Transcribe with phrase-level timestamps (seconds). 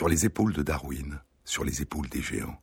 [0.00, 2.58] Sur les épaules de Darwin, sur les épaules des géants.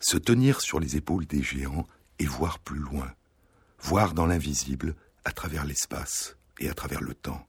[0.00, 1.86] Se tenir sur les épaules des géants
[2.18, 3.14] et voir plus loin,
[3.78, 7.46] voir dans l'invisible à travers l'espace et à travers le temps.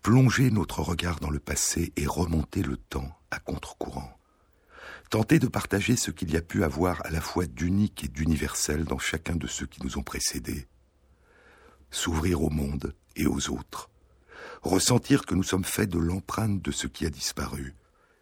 [0.00, 4.16] Plonger notre regard dans le passé et remonter le temps à contre-courant.
[5.10, 8.84] Tenter de partager ce qu'il y a pu avoir à la fois d'unique et d'universel
[8.84, 10.66] dans chacun de ceux qui nous ont précédés.
[11.90, 13.90] S'ouvrir au monde et aux autres
[14.62, 17.74] ressentir que nous sommes faits de l'empreinte de ce qui a disparu,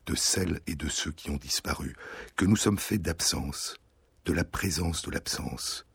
[0.06, 1.96] de celles et de ceux qui ont disparu,
[2.36, 3.76] que nous sommes faits d'absence,
[4.24, 5.86] de la présence de l'absence,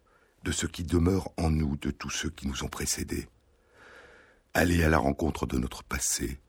[0.43, 3.27] de ce qui demeure en nous de tous ceux qui nous ont précédés.
[4.53, 6.39] Aller à la rencontre de notre passé,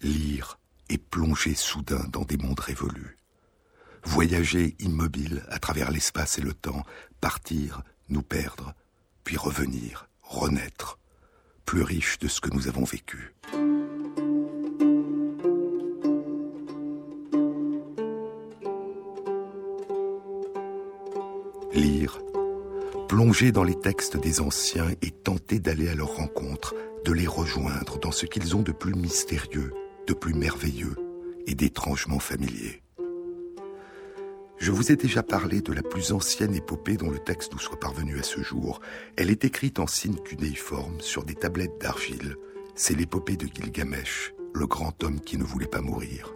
[0.00, 3.18] lire et plonger soudain dans des mondes révolus,
[4.04, 6.84] voyager immobile à travers l'espace et le temps,
[7.20, 8.74] partir, nous perdre,
[9.24, 10.98] puis revenir, renaître,
[11.68, 13.34] plus riche de ce que nous avons vécu.
[21.74, 22.20] Lire,
[23.06, 27.98] plonger dans les textes des anciens et tenter d'aller à leur rencontre, de les rejoindre
[27.98, 29.74] dans ce qu'ils ont de plus mystérieux,
[30.06, 30.96] de plus merveilleux
[31.46, 32.80] et d'étrangement familier.
[34.58, 37.78] Je vous ai déjà parlé de la plus ancienne épopée dont le texte nous soit
[37.78, 38.80] parvenu à ce jour.
[39.16, 42.36] Elle est écrite en signe cunéiforme sur des tablettes d'argile.
[42.74, 46.34] C'est l'épopée de Gilgamesh, le grand homme qui ne voulait pas mourir.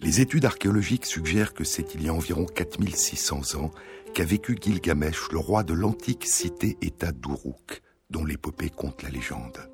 [0.00, 3.70] Les études archéologiques suggèrent que c'est il y a environ 4600 ans
[4.12, 9.70] qu'a vécu Gilgamesh, le roi de l'antique cité-État d'Uruk, dont l'épopée compte la légende.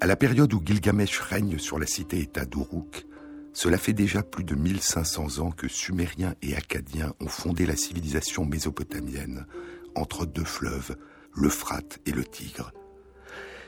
[0.00, 3.06] À la période où Gilgamesh règne sur la cité-État d'Uruk,
[3.52, 8.44] cela fait déjà plus de 1500 ans que Sumériens et Acadiens ont fondé la civilisation
[8.44, 9.46] mésopotamienne
[9.94, 10.96] entre deux fleuves,
[11.34, 12.72] l'Euphrate et le Tigre.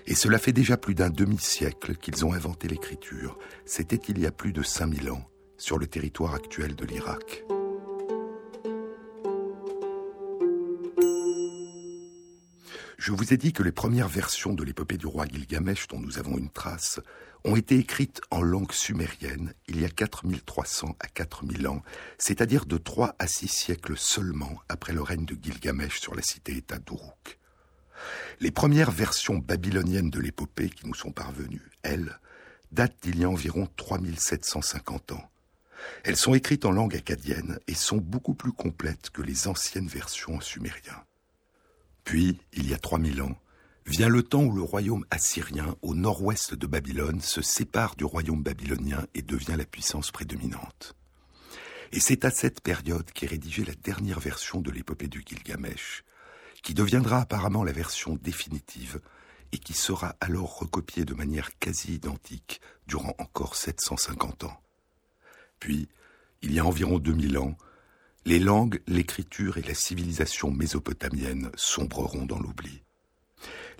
[0.06, 3.38] Et cela fait déjà plus d'un demi-siècle qu'ils ont inventé l'écriture.
[3.64, 5.24] C'était il y a plus de 5000 ans,
[5.56, 7.44] sur le territoire actuel de l'Irak.
[12.98, 16.18] Je vous ai dit que les premières versions de l'épopée du roi Gilgamesh dont nous
[16.18, 17.00] avons une trace
[17.44, 21.82] ont été écrites en langue sumérienne il y a 4300 à 4000 ans,
[22.18, 26.78] c'est-à-dire de 3 à 6 siècles seulement après le règne de Gilgamesh sur la cité-État
[26.78, 27.38] d'Uruk.
[28.40, 32.18] Les premières versions babyloniennes de l'épopée qui nous sont parvenues, elles,
[32.72, 35.30] datent d'il y a environ 3750 ans.
[36.02, 40.36] Elles sont écrites en langue acadienne et sont beaucoup plus complètes que les anciennes versions
[40.36, 41.04] en sumérien.
[42.04, 43.38] Puis, il y a 3000 ans,
[43.86, 48.42] vient le temps où le royaume assyrien, au nord-ouest de Babylone, se sépare du royaume
[48.42, 50.96] babylonien et devient la puissance prédominante.
[51.92, 56.04] Et c'est à cette période qu'est rédigée la dernière version de l'épopée du Gilgamesh,
[56.62, 59.00] qui deviendra apparemment la version définitive
[59.52, 64.60] et qui sera alors recopiée de manière quasi identique durant encore 750 ans.
[65.60, 65.88] Puis,
[66.42, 67.56] il y a environ 2000 ans,
[68.24, 72.83] les langues, l'écriture et la civilisation mésopotamienne sombreront dans l'oubli.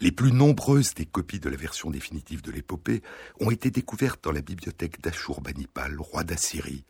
[0.01, 3.03] Les plus nombreuses des copies de la version définitive de l'épopée
[3.41, 6.85] ont été découvertes dans la bibliothèque d'Ashurbanipal, roi d'Assyrie,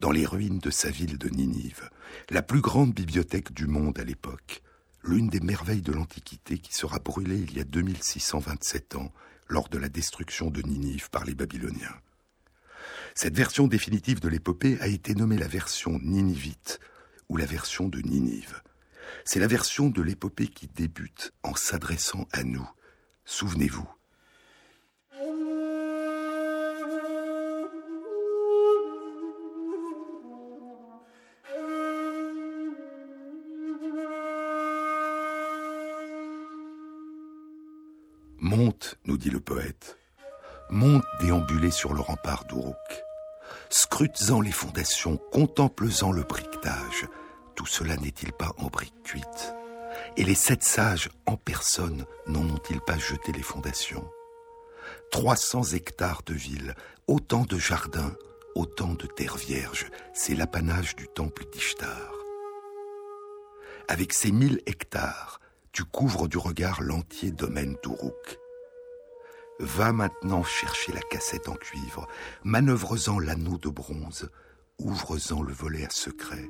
[0.00, 1.90] dans les ruines de sa ville de Ninive,
[2.30, 4.62] la plus grande bibliothèque du monde à l'époque,
[5.02, 9.12] l'une des merveilles de l'Antiquité qui sera brûlée il y a 2627 ans
[9.48, 11.96] lors de la destruction de Ninive par les Babyloniens.
[13.14, 16.80] Cette version définitive de l'épopée a été nommée la version ninivite
[17.28, 18.60] ou la version de Ninive.
[19.24, 22.68] C'est la version de l'épopée qui débute en s'adressant à nous.
[23.24, 23.88] Souvenez-vous.
[38.38, 39.98] Monte, nous dit le poète,
[40.70, 42.76] monte déambuler sur le rempart d'Uruk
[43.70, 47.06] scrutes-en les fondations, contemple-en le briquetage.
[47.56, 49.54] Tout cela n'est-il pas en briques cuites?
[50.16, 54.08] Et les sept sages en personne n'en ont-ils pas jeté les fondations?
[55.10, 56.74] 300 hectares de villes,
[57.06, 58.14] autant de jardins,
[58.54, 62.12] autant de terres vierges, c'est l'apanage du temple d'Ishtar.
[63.88, 65.40] Avec ces mille hectares,
[65.72, 68.38] tu couvres du regard l'entier domaine d'Uruk.
[69.58, 72.06] Va maintenant chercher la cassette en cuivre,
[72.44, 74.30] manœuvre-en l'anneau de bronze,
[74.78, 76.48] ouvre-en le volet à secret,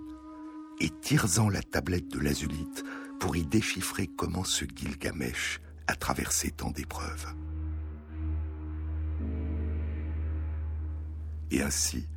[0.81, 2.85] et tire-en la tablette de l'azulite
[3.19, 7.35] pour y déchiffrer comment ce Gilgamesh a traversé tant d'épreuves.
[11.51, 12.09] Et ainsi,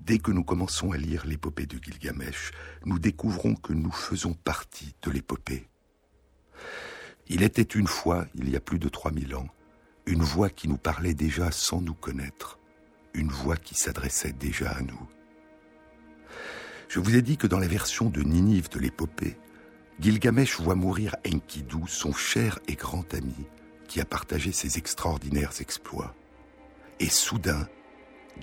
[0.00, 2.52] dès que nous commençons à lire l'épopée de Gilgamesh,
[2.84, 5.68] nous découvrons que nous faisons partie de l'épopée.
[7.28, 9.48] Il était une fois, il y a plus de 3000 ans,
[10.06, 12.58] une voix qui nous parlait déjà sans nous connaître,
[13.14, 15.08] une voix qui s'adressait déjà à nous.
[16.92, 19.38] Je vous ai dit que dans la version de Ninive de l'épopée,
[19.98, 23.46] Gilgamesh voit mourir Enkidu, son cher et grand ami,
[23.88, 26.14] qui a partagé ses extraordinaires exploits.
[27.00, 27.66] Et soudain,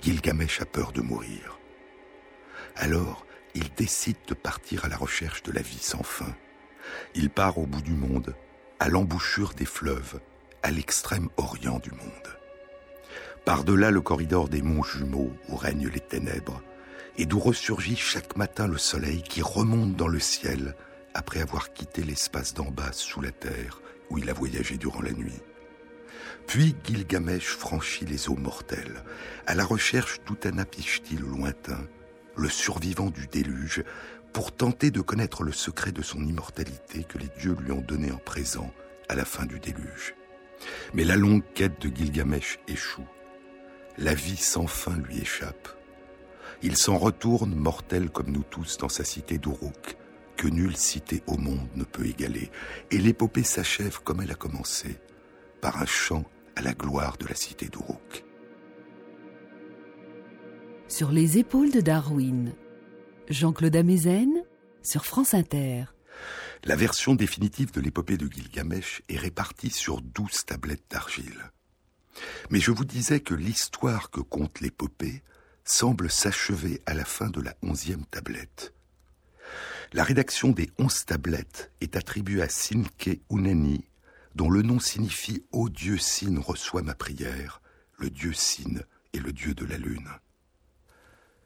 [0.02, 1.60] Gilgamesh a peur de mourir.
[2.74, 3.24] Alors,
[3.54, 6.34] il décide de partir à la recherche de la vie sans fin.
[7.14, 8.34] Il part au bout du monde,
[8.80, 10.18] à l'embouchure des fleuves,
[10.64, 12.36] à l'extrême orient du monde.
[13.44, 16.60] Par-delà le corridor des monts jumeaux où règnent les ténèbres,
[17.20, 20.74] et d'où ressurgit chaque matin le soleil qui remonte dans le ciel
[21.12, 25.12] après avoir quitté l'espace d'en bas sous la terre où il a voyagé durant la
[25.12, 25.42] nuit.
[26.46, 29.04] Puis Gilgamesh franchit les eaux mortelles,
[29.46, 31.86] à la recherche d'Utanapishtil lointain,
[32.36, 33.84] le survivant du déluge,
[34.32, 38.10] pour tenter de connaître le secret de son immortalité que les dieux lui ont donné
[38.12, 38.72] en présent
[39.10, 40.14] à la fin du déluge.
[40.94, 43.06] Mais la longue quête de Gilgamesh échoue.
[43.98, 45.79] La vie sans fin lui échappe.
[46.62, 49.96] Il s'en retourne, mortel comme nous tous, dans sa cité d'Uruk,
[50.36, 52.50] que nulle cité au monde ne peut égaler,
[52.90, 54.98] et l'épopée s'achève comme elle a commencé,
[55.60, 56.24] par un chant
[56.56, 58.24] à la gloire de la cité d'Uruk.
[60.88, 62.52] Sur les épaules de Darwin,
[63.28, 64.42] Jean-Claude Amezen
[64.82, 65.84] sur France Inter.
[66.64, 71.52] La version définitive de l'épopée de Gilgamesh est répartie sur douze tablettes d'argile.
[72.50, 75.22] Mais je vous disais que l'histoire que compte l'épopée
[75.64, 78.72] semble s'achever à la fin de la onzième tablette.
[79.92, 83.84] La rédaction des onze tablettes est attribuée à Sinke Uneni,
[84.34, 87.60] dont le nom signifie Ô Dieu Sin reçoit ma prière,
[87.98, 90.08] le Dieu Sin est le Dieu de la lune.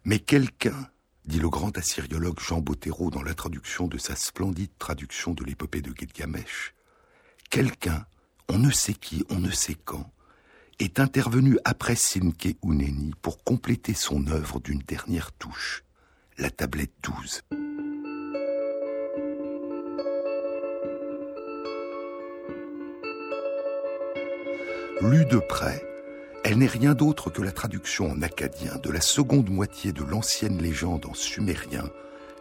[0.05, 0.91] Mais quelqu'un,
[1.25, 5.95] dit le grand assyriologue Jean Bottero dans l'introduction de sa splendide traduction de l'épopée de
[5.97, 6.75] Gilgamesh,
[7.49, 8.05] quelqu'un,
[8.49, 10.13] on ne sait qui, on ne sait quand,
[10.79, 15.85] est intervenu après Sinke Uneni pour compléter son œuvre d'une dernière touche,
[16.39, 17.43] la tablette 12.
[25.01, 25.85] Lue de près,
[26.45, 30.61] elle n'est rien d'autre que la traduction en acadien de la seconde moitié de l'ancienne
[30.61, 31.85] légende en sumérien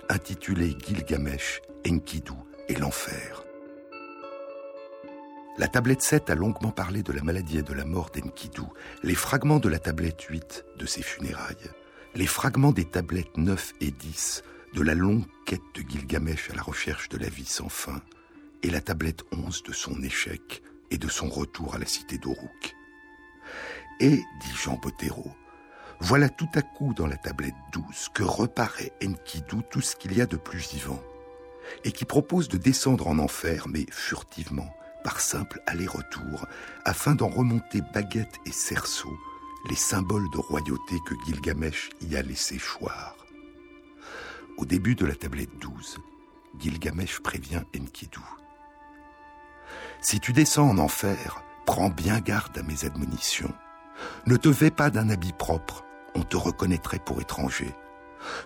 [0.10, 2.34] intitulée Gilgamesh, Enkidu
[2.68, 3.44] et l'enfer.
[5.60, 8.64] La tablette 7 a longuement parlé de la maladie et de la mort d'Enkidu,
[9.04, 11.70] les fragments de la tablette 8 de ses funérailles,
[12.16, 16.64] les fragments des tablettes 9 et 10 de la longue quête de Gilgamesh à la
[16.64, 18.02] recherche de la vie sans fin,
[18.64, 22.76] et la tablette 11 de son échec et de son retour à la cité d'Oruk.
[24.00, 25.36] Et, dit Jean Bottero,
[26.00, 30.22] voilà tout à coup dans la tablette douce que reparaît Enkidu tout ce qu'il y
[30.22, 31.04] a de plus vivant,
[31.84, 34.74] et qui propose de descendre en enfer, mais furtivement,
[35.04, 36.48] par simple aller-retour,
[36.86, 39.16] afin d'en remonter baguette et cerceau,
[39.70, 43.16] les symboles de royauté que Gilgamesh y a laissé choir.
[44.58, 46.00] Au début de la tablette 12,
[46.60, 48.20] Gilgamesh prévient Enkidu.
[50.02, 53.54] Si tu descends en enfer, prends bien garde à mes admonitions.
[54.28, 57.74] Ne te vêt pas d'un habit propre, on te reconnaîtrait pour étranger.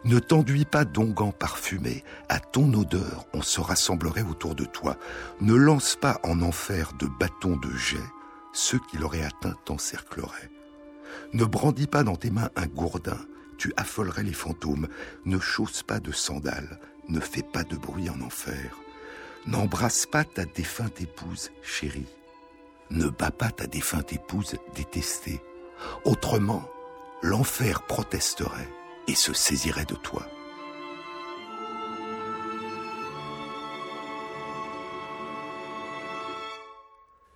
[0.03, 4.97] Ne t'enduis pas d'onguents parfumés, à ton odeur on se rassemblerait autour de toi.
[5.41, 7.97] Ne lance pas en enfer de bâtons de jet,
[8.53, 10.51] ceux qui l'auraient atteint t'encercleraient.
[11.33, 13.19] Ne brandis pas dans tes mains un gourdin,
[13.57, 14.87] tu affolerais les fantômes.
[15.25, 16.79] Ne chausse pas de sandales,
[17.09, 18.77] ne fais pas de bruit en enfer.
[19.45, 22.13] N'embrasse pas ta défunte épouse chérie.
[22.89, 25.41] Ne bats pas ta défunte épouse détestée.
[26.05, 26.69] Autrement,
[27.21, 28.69] l'enfer protesterait
[29.07, 30.27] et se saisirait de toi.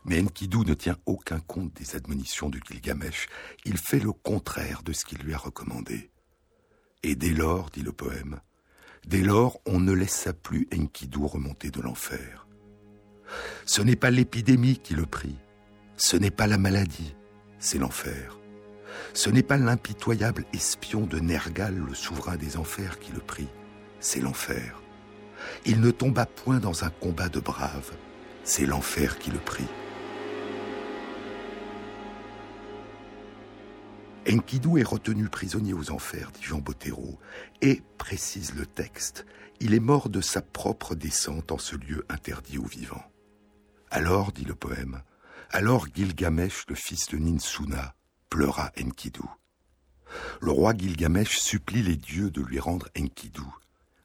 [0.05, 3.27] Mais Enkidu ne tient aucun compte des admonitions de Gilgamesh.
[3.63, 6.09] Il fait le contraire de ce qu'il lui a recommandé.
[7.03, 8.41] Et dès lors, dit le poème,
[9.05, 12.47] dès lors on ne laissa plus Enkidu remonter de l'enfer.
[13.65, 15.37] Ce n'est pas l'épidémie qui le prie,
[15.95, 17.15] ce n'est pas la maladie,
[17.59, 18.40] c'est l'enfer.
[19.13, 23.49] Ce n'est pas l'impitoyable espion de Nergal, le souverain des enfers, qui le prie,
[23.99, 24.81] c'est l'enfer.
[25.65, 27.91] Il ne tomba point dans un combat de braves,
[28.43, 29.67] c'est l'enfer qui le prie.
[34.29, 37.19] Enkidu est retenu prisonnier aux enfers, dit Jean Bottero,
[37.61, 39.25] et, précise le texte,
[39.59, 43.05] il est mort de sa propre descente en ce lieu interdit aux vivants.
[43.89, 45.01] Alors, dit le poème,
[45.49, 47.95] alors Gilgamesh, le fils de Ninsuna,
[48.31, 49.21] pleura Enkidu.
[50.41, 53.41] Le roi Gilgamesh supplie les dieux de lui rendre Enkidu,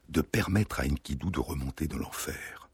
[0.09, 2.69] de permettre à Enkidu de remonter de l'enfer.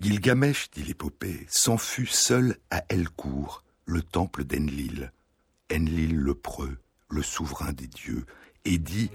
[0.00, 5.12] Gilgamesh, dit l'épopée, s'en fut seul à Elcourt, le temple d'Enlil.
[5.72, 6.78] Enlil le preux,
[7.10, 8.24] le souverain des dieux,
[8.64, 9.10] et dit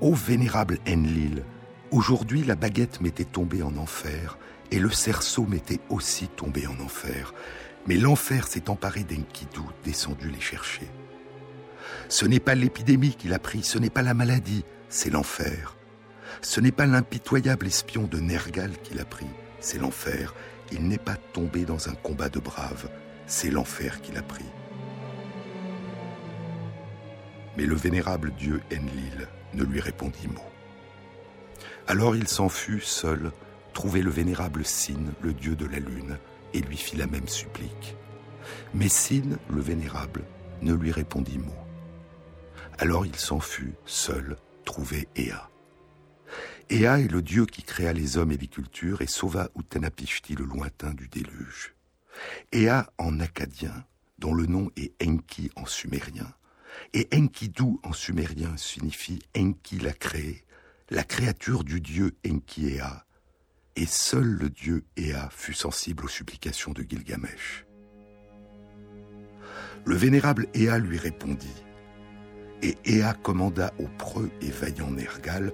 [0.00, 1.44] Ô vénérable Enlil,
[1.92, 4.36] aujourd'hui la baguette m'était tombée en enfer,
[4.72, 7.34] et le cerceau m'était aussi tombé en enfer.
[7.86, 10.88] Mais l'enfer s'est emparé d'Enkidu, descendu les chercher.
[12.08, 15.76] Ce n'est pas l'épidémie qui l'a pris, ce n'est pas la maladie, c'est l'enfer.
[16.40, 19.26] Ce n'est pas l'impitoyable espion de Nergal qui l'a pris,
[19.60, 20.34] c'est l'enfer.
[20.70, 22.88] Il n'est pas tombé dans un combat de braves,
[23.26, 24.44] c'est l'enfer qui l'a pris.
[27.56, 30.40] Mais le vénérable dieu Enlil ne lui répondit mot.
[31.86, 33.32] Alors il s'en fut seul
[33.74, 36.18] trouver le vénérable Sin, le dieu de la lune,
[36.54, 37.96] et lui fit la même supplique.
[38.74, 40.24] Mais Sin, le vénérable,
[40.62, 41.52] ne lui répondit mot.
[42.78, 45.50] Alors il s'en fut seul trouver Ea.
[46.70, 50.44] Ea est le dieu qui créa les hommes et les cultures et sauva Uttanapishti le
[50.44, 51.74] lointain du déluge.
[52.52, 53.84] Ea en acadien,
[54.18, 56.32] dont le nom est Enki en sumérien,
[56.94, 60.44] et Enkidu en sumérien signifie Enki l'a créé,
[60.90, 63.04] la créature du dieu Enki Ea,
[63.76, 67.66] et seul le dieu Ea fut sensible aux supplications de Gilgamesh.
[69.84, 71.64] Le vénérable Ea lui répondit,
[72.62, 75.52] et Ea commanda au preux et vaillant Nergal,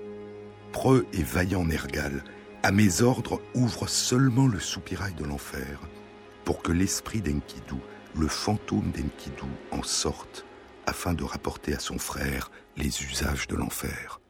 [0.73, 2.23] preux et vaillant Nergal,
[2.63, 5.81] à mes ordres ouvre seulement le soupirail de l'enfer,
[6.45, 7.81] pour que l'esprit d'Enkidu,
[8.17, 10.45] le fantôme d'Enkidu, en sorte
[10.87, 14.21] afin de rapporter à son frère les usages de l'enfer.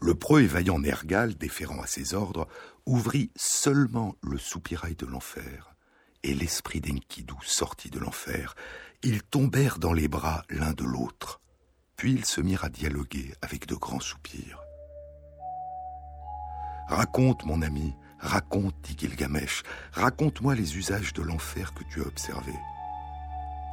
[0.00, 2.48] Le preux et vaillant Nergal, déférant à ses ordres,
[2.86, 5.74] ouvrit seulement le soupirail de l'enfer,
[6.22, 8.54] et l'esprit d'Enkidu sortit de l'enfer.
[9.02, 11.40] Ils tombèrent dans les bras l'un de l'autre,
[11.96, 14.62] puis ils se mirent à dialoguer avec de grands soupirs.
[16.88, 22.58] Raconte, mon ami, raconte, dit Gilgamesh, raconte-moi les usages de l'enfer que tu as observés.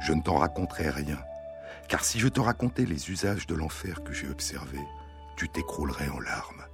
[0.02, 1.18] Je ne t'en raconterai rien,
[1.88, 4.86] car si je te racontais les usages de l'enfer que j'ai observés,
[5.38, 6.64] tu t'écroulerais en larmes.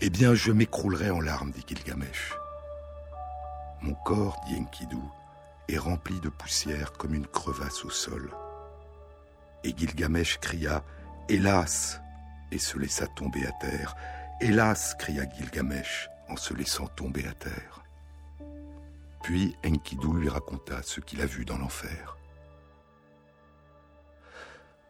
[0.00, 2.32] Eh bien, je m'écroulerai en larmes, dit Gilgamesh.
[3.82, 4.96] Mon corps, dit Enkidu,
[5.68, 8.30] est rempli de poussière comme une crevasse au sol.
[9.64, 10.84] Et Gilgamesh cria
[11.28, 12.00] Hélas
[12.52, 13.96] et se laissa tomber à terre.
[14.40, 17.82] Hélas cria Gilgamesh en se laissant tomber à terre.
[19.24, 22.17] Puis Enkidu lui raconta ce qu'il a vu dans l'enfer.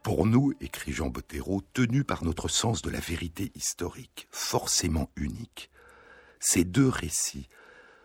[0.03, 5.71] Pour nous, écrit Jean Bottero, tenus par notre sens de la vérité historique, forcément unique,
[6.41, 7.49] ces deux récits,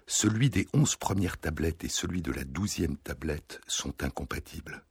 [0.07, 4.83] celui des onze premières tablettes et celui de la douzième tablette, sont incompatibles.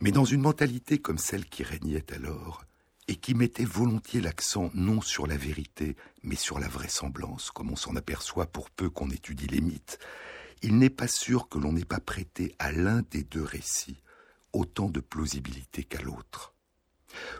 [0.00, 2.64] Mais dans une mentalité comme celle qui régnait alors,
[3.08, 7.76] et qui mettait volontiers l'accent non sur la vérité, mais sur la vraisemblance, comme on
[7.76, 9.98] s'en aperçoit pour peu qu'on étudie les mythes,
[10.62, 14.02] il n'est pas sûr que l'on n'ait pas prêté à l'un des deux récits
[14.54, 16.54] autant de plausibilité qu'à l'autre.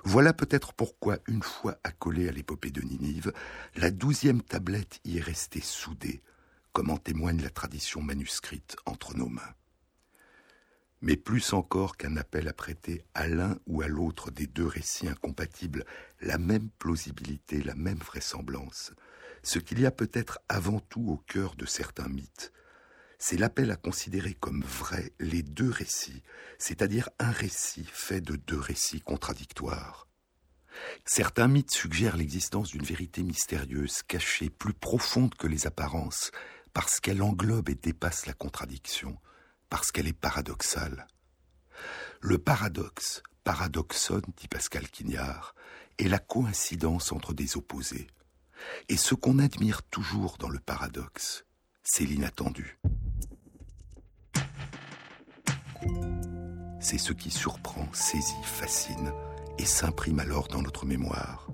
[0.04, 3.32] Voilà peut-être pourquoi, une fois accolée à l'épopée de Ninive,
[3.76, 6.22] la douzième tablette y est restée soudée,
[6.72, 9.54] comme en témoigne la tradition manuscrite entre nos mains.
[11.00, 15.08] Mais plus encore qu'un appel à prêter à l'un ou à l'autre des deux récits
[15.08, 15.84] incompatibles
[16.20, 18.92] la même plausibilité, la même vraisemblance,
[19.42, 22.52] ce qu'il y a peut-être avant tout au cœur de certains mythes,
[23.18, 26.22] c'est l'appel à considérer comme vrai les deux récits,
[26.58, 30.08] c'est-à-dire un récit fait de deux récits contradictoires.
[31.04, 36.30] Certains mythes suggèrent l'existence d'une vérité mystérieuse, cachée, plus profonde que les apparences,
[36.72, 39.16] parce qu'elle englobe et dépasse la contradiction,
[39.70, 41.06] parce qu'elle est paradoxale.
[42.20, 45.54] Le paradoxe, paradoxon, dit Pascal Quignard,
[45.98, 48.08] est la coïncidence entre des opposés.
[48.88, 51.44] Et ce qu'on admire toujours dans le paradoxe,
[51.84, 52.78] c'est l'inattendu.
[56.80, 59.12] C'est ce qui surprend, saisit, fascine
[59.58, 61.48] et s'imprime alors dans notre mémoire,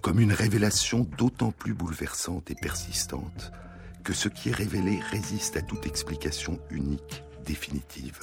[0.00, 3.52] comme une révélation d'autant plus bouleversante et persistante
[4.02, 8.20] que ce qui est révélé résiste à toute explication unique, définitive.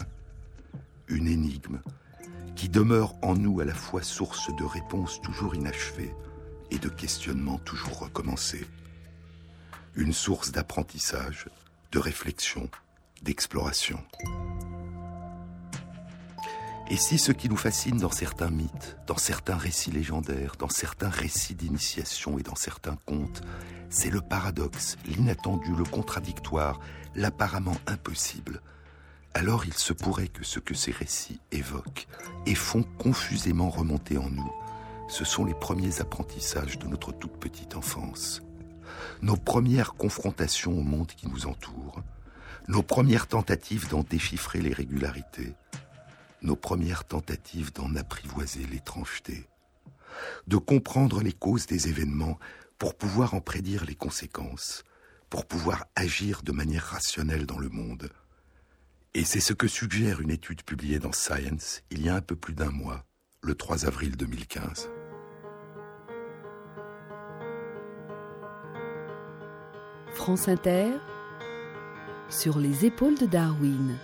[1.08, 1.80] Une énigme
[2.56, 6.14] qui demeure en nous à la fois source de réponses toujours inachevées
[6.72, 8.66] et de questionnements toujours recommencés
[9.98, 11.48] une source d'apprentissage,
[11.92, 12.70] de réflexion,
[13.24, 14.00] d'exploration.
[16.90, 21.10] Et si ce qui nous fascine dans certains mythes, dans certains récits légendaires, dans certains
[21.10, 23.42] récits d'initiation et dans certains contes,
[23.90, 26.80] c'est le paradoxe, l'inattendu, le contradictoire,
[27.16, 28.62] l'apparemment impossible,
[29.34, 32.08] alors il se pourrait que ce que ces récits évoquent
[32.46, 34.52] et font confusément remonter en nous,
[35.10, 38.42] ce sont les premiers apprentissages de notre toute petite enfance
[39.22, 42.02] nos premières confrontations au monde qui nous entoure,
[42.68, 45.54] nos premières tentatives d'en déchiffrer les régularités,
[46.42, 49.48] nos premières tentatives d'en apprivoiser l'étrangeté,
[50.48, 52.38] de comprendre les causes des événements
[52.78, 54.84] pour pouvoir en prédire les conséquences,
[55.30, 58.10] pour pouvoir agir de manière rationnelle dans le monde.
[59.14, 62.36] Et c'est ce que suggère une étude publiée dans Science il y a un peu
[62.36, 63.06] plus d'un mois,
[63.42, 64.90] le 3 avril 2015.
[70.28, 70.90] France Inter,
[72.28, 73.96] sur les épaules de Darwin.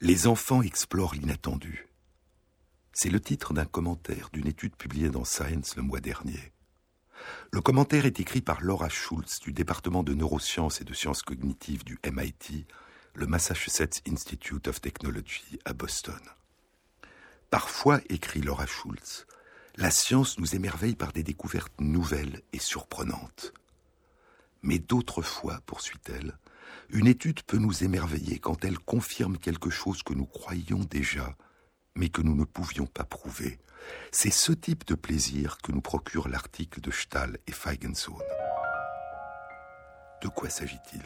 [0.00, 1.88] Les enfants explorent l'inattendu.
[2.92, 6.52] C'est le titre d'un commentaire d'une étude publiée dans Science le mois dernier.
[7.52, 11.84] Le commentaire est écrit par Laura Schultz du département de neurosciences et de sciences cognitives
[11.84, 12.66] du MIT,
[13.14, 16.20] le Massachusetts Institute of Technology à Boston.
[17.50, 19.26] Parfois, écrit Laura Schultz,
[19.76, 23.52] la science nous émerveille par des découvertes nouvelles et surprenantes.
[24.62, 26.38] Mais d'autres fois, poursuit-elle,
[26.92, 31.36] une étude peut nous émerveiller quand elle confirme quelque chose que nous croyions déjà,
[31.94, 33.58] mais que nous ne pouvions pas prouver.
[34.12, 38.22] C'est ce type de plaisir que nous procure l'article de Stahl et Feigensohn.
[40.22, 41.02] De quoi s'agit-il?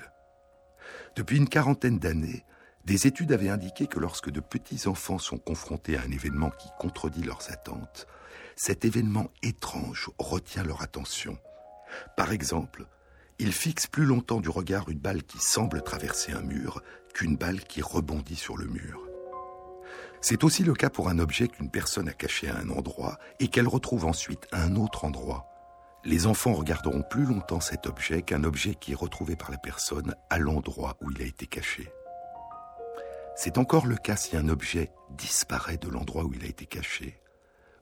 [1.16, 2.44] Depuis une quarantaine d'années,
[2.84, 6.68] des études avaient indiqué que lorsque de petits enfants sont confrontés à un événement qui
[6.78, 8.06] contredit leurs attentes,
[8.56, 11.38] cet événement étrange retient leur attention.
[12.16, 12.86] Par exemple,
[13.38, 17.60] ils fixent plus longtemps du regard une balle qui semble traverser un mur qu'une balle
[17.64, 19.00] qui rebondit sur le mur.
[20.20, 23.48] C'est aussi le cas pour un objet qu'une personne a caché à un endroit et
[23.48, 25.46] qu'elle retrouve ensuite à un autre endroit.
[26.04, 30.14] Les enfants regarderont plus longtemps cet objet qu'un objet qui est retrouvé par la personne
[30.30, 31.90] à l'endroit où il a été caché.
[33.36, 37.20] C'est encore le cas si un objet disparaît de l'endroit où il a été caché,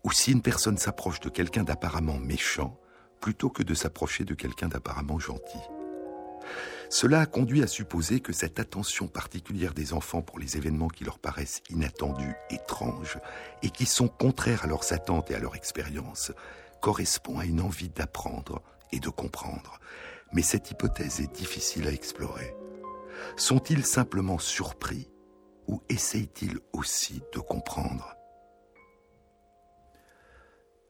[0.02, 2.78] ou si une personne s'approche de quelqu'un d'apparemment méchant
[3.22, 5.60] plutôt que de s'approcher de quelqu'un d'apparemment gentil.
[6.90, 11.04] Cela a conduit à supposer que cette attention particulière des enfants pour les événements qui
[11.04, 13.18] leur paraissent inattendus, étranges,
[13.62, 16.32] et qui sont contraires à leurs attentes et à leur expérience,
[16.82, 19.80] correspond à une envie d'apprendre et de comprendre.
[20.34, 22.54] Mais cette hypothèse est difficile à explorer.
[23.36, 25.08] Sont-ils simplement surpris
[25.66, 28.16] ou essayent-ils aussi de comprendre?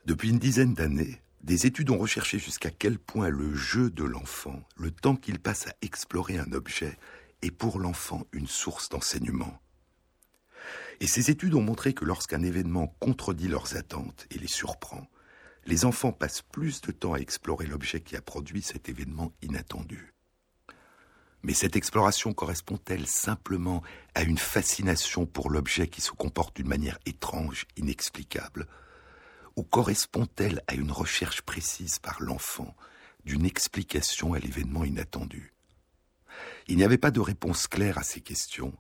[0.05, 4.63] Depuis une dizaine d'années, des études ont recherché jusqu'à quel point le jeu de l'enfant,
[4.77, 6.97] le temps qu'il passe à explorer un objet,
[7.43, 9.61] est pour l'enfant une source d'enseignement.
[11.01, 15.09] Et ces études ont montré que lorsqu'un événement contredit leurs attentes et les surprend,
[15.67, 20.15] les enfants passent plus de temps à explorer l'objet qui a produit cet événement inattendu.
[21.43, 23.83] Mais cette exploration correspond-elle simplement
[24.15, 28.69] à une fascination pour l'objet qui se comporte d'une manière étrange, inexplicable?
[29.57, 32.75] Ou correspond-elle à une recherche précise par l'enfant
[33.25, 35.53] d'une explication à l'événement inattendu?
[36.69, 38.75] Il n'y avait pas de réponse claire à ces questions,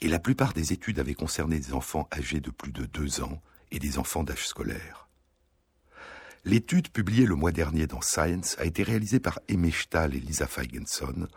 [0.00, 3.40] et la plupart des études avaient concerné des enfants âgés de plus de deux ans
[3.70, 5.08] et des enfants d'âge scolaire.
[6.44, 10.48] L'étude publiée le mois dernier dans Science a été réalisée par Amy Stahl et Lisa
[10.48, 11.28] Feigenson,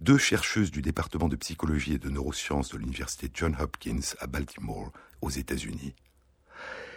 [0.00, 4.92] deux chercheuses du département de psychologie et de neurosciences de l'université John Hopkins à Baltimore,
[5.20, 5.94] aux États-Unis.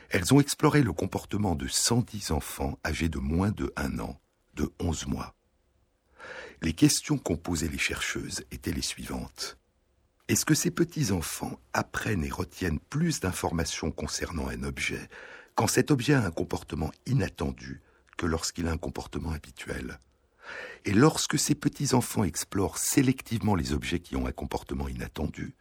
[0.10, 4.20] Elles ont exploré le comportement de 110 enfants âgés de moins de 1 an,
[4.56, 5.36] de 11 mois.
[6.62, 9.58] Les questions qu'ont posées les chercheuses étaient les suivantes.
[10.28, 15.10] Est-ce que ces petits-enfants apprennent et retiennent plus d'informations concernant un objet
[15.56, 17.82] quand cet objet a un comportement inattendu
[18.18, 20.00] que lorsqu'il a un comportement habituel?
[20.86, 25.54] Et lorsque ces petits-enfants explorent sélectivement les objets qui ont un comportement inattendu,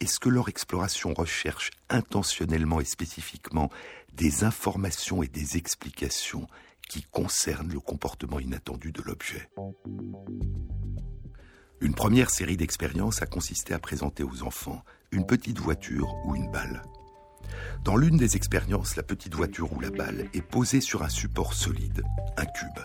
[0.00, 3.70] est-ce que leur exploration recherche intentionnellement et spécifiquement
[4.14, 6.46] des informations et des explications
[6.88, 9.48] qui concernent le comportement inattendu de l'objet?
[11.80, 16.50] Une première série d'expériences a consisté à présenter aux enfants une petite voiture ou une
[16.50, 16.82] balle.
[17.84, 21.54] Dans l'une des expériences, la petite voiture ou la balle est posée sur un support
[21.54, 22.02] solide,
[22.36, 22.80] un cube.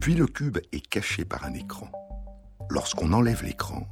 [0.00, 1.90] Puis le cube est caché par un écran.
[2.70, 3.88] Lorsqu'on enlève l'écran,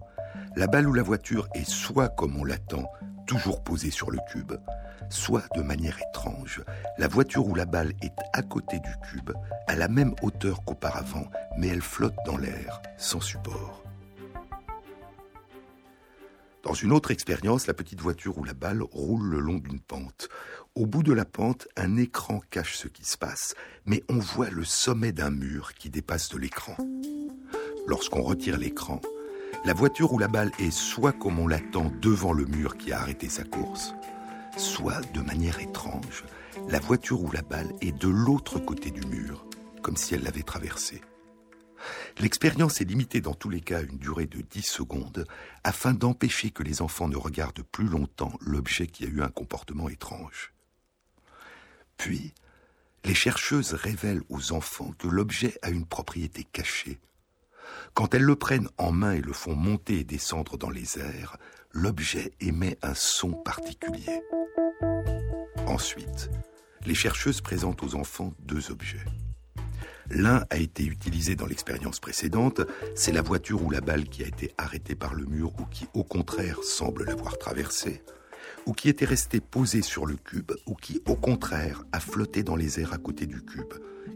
[0.55, 2.89] la balle ou la voiture est soit comme on l'attend,
[3.27, 4.53] toujours posée sur le cube,
[5.11, 6.63] soit de manière étrange,
[6.97, 9.33] la voiture ou la balle est à côté du cube,
[9.67, 13.83] à la même hauteur qu'auparavant, mais elle flotte dans l'air, sans support.
[16.63, 20.29] Dans une autre expérience, la petite voiture ou la balle roule le long d'une pente.
[20.77, 24.51] Au bout de la pente, un écran cache ce qui se passe, mais on voit
[24.51, 26.77] le sommet d'un mur qui dépasse de l'écran.
[27.89, 29.01] Lorsqu'on retire l'écran,
[29.65, 33.01] la voiture ou la balle est soit comme on l'attend devant le mur qui a
[33.01, 33.95] arrêté sa course,
[34.59, 36.25] soit, de manière étrange,
[36.69, 39.47] la voiture ou la balle est de l'autre côté du mur,
[39.81, 41.01] comme si elle l'avait traversé.
[42.19, 45.25] L'expérience est limitée dans tous les cas à une durée de 10 secondes,
[45.65, 49.89] afin d'empêcher que les enfants ne regardent plus longtemps l'objet qui a eu un comportement
[49.89, 50.53] étrange.
[51.97, 52.35] Puis,
[53.05, 56.99] les chercheuses révèlent aux enfants que l'objet a une propriété cachée.
[57.95, 61.37] Quand elles le prennent en main et le font monter et descendre dans les airs,
[61.73, 64.23] l'objet émet un son particulier.
[65.67, 66.31] Ensuite,
[66.87, 69.05] les chercheuses présentent aux enfants deux objets.
[70.11, 72.63] L'un a été utilisé dans l'expérience précédente,
[72.95, 75.87] c'est la voiture ou la balle qui a été arrêtée par le mur ou qui
[75.93, 78.03] au contraire semble l'avoir traversée,
[78.65, 82.57] ou qui était restée posée sur le cube, ou qui au contraire a flotté dans
[82.57, 83.75] les airs à côté du cube,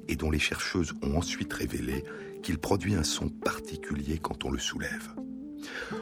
[0.08, 2.04] et dont les chercheuses ont ensuite révélé
[2.42, 5.14] qu'il produit un son particulier quand on le soulève.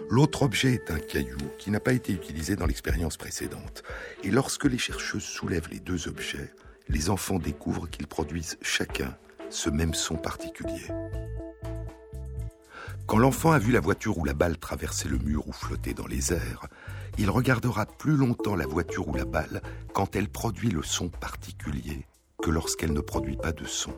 [0.08, 3.82] L'autre objet est un caillou qui n'a pas été utilisé dans l'expérience précédente.
[4.24, 6.52] Et lorsque les chercheuses soulèvent les deux objets,
[6.88, 9.16] les enfants découvrent qu'ils produisent chacun
[9.50, 10.88] ce même son particulier.
[13.06, 16.06] Quand l'enfant a vu la voiture ou la balle traverser le mur ou flotter dans
[16.06, 16.66] les airs,
[17.18, 22.06] il regardera plus longtemps la voiture ou la balle quand elle produit le son particulier
[22.42, 23.92] que lorsqu'elle ne produit pas de son.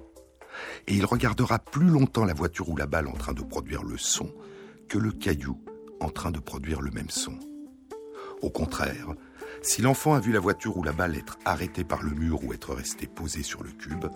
[0.86, 3.98] Et il regardera plus longtemps la voiture ou la balle en train de produire le
[3.98, 4.30] son
[4.88, 5.58] que le caillou
[6.00, 7.38] en train de produire le même son.
[8.42, 9.08] Au contraire,
[9.62, 12.52] si l'enfant a vu la voiture ou la balle être arrêtée par le mur ou
[12.52, 14.06] être restée posée sur le cube,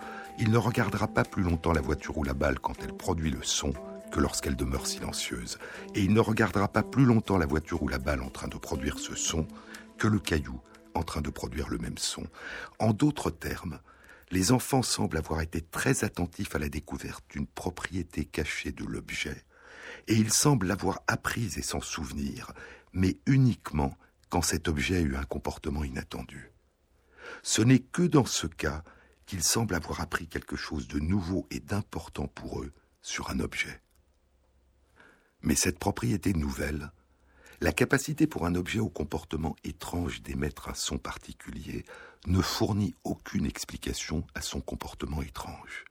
[0.41, 3.43] il ne regardera pas plus longtemps la voiture ou la balle quand elle produit le
[3.43, 3.73] son
[4.11, 5.59] que lorsqu'elle demeure silencieuse.
[5.95, 8.57] Et il ne regardera pas plus longtemps la voiture ou la balle en train de
[8.57, 9.47] produire ce son
[9.99, 10.61] que le caillou
[10.95, 12.25] en train de produire le même son.
[12.81, 13.79] En d'autres termes,
[14.31, 19.45] les enfants semblent avoir été très attentifs à la découverte d'une propriété cachée de l'objet
[20.09, 22.53] et il semble l'avoir apprise et s'en souvenir,
[22.93, 23.97] mais uniquement
[24.29, 26.53] quand cet objet a eu un comportement inattendu.
[27.43, 28.83] Ce n'est que dans ce cas
[29.27, 33.81] qu'il semble avoir appris quelque chose de nouveau et d'important pour eux sur un objet.
[35.43, 36.91] Mais cette propriété nouvelle,
[37.61, 41.85] la capacité pour un objet au comportement étrange d'émettre un son particulier,
[42.27, 45.85] ne fournit aucune explication à son comportement étrange.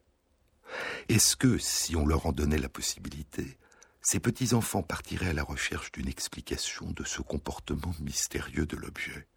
[1.10, 3.58] Est-ce que, si on leur en donnait la possibilité,
[4.02, 9.28] ces petits-enfants partiraient à la recherche d'une explication de ce comportement mystérieux de l'objet?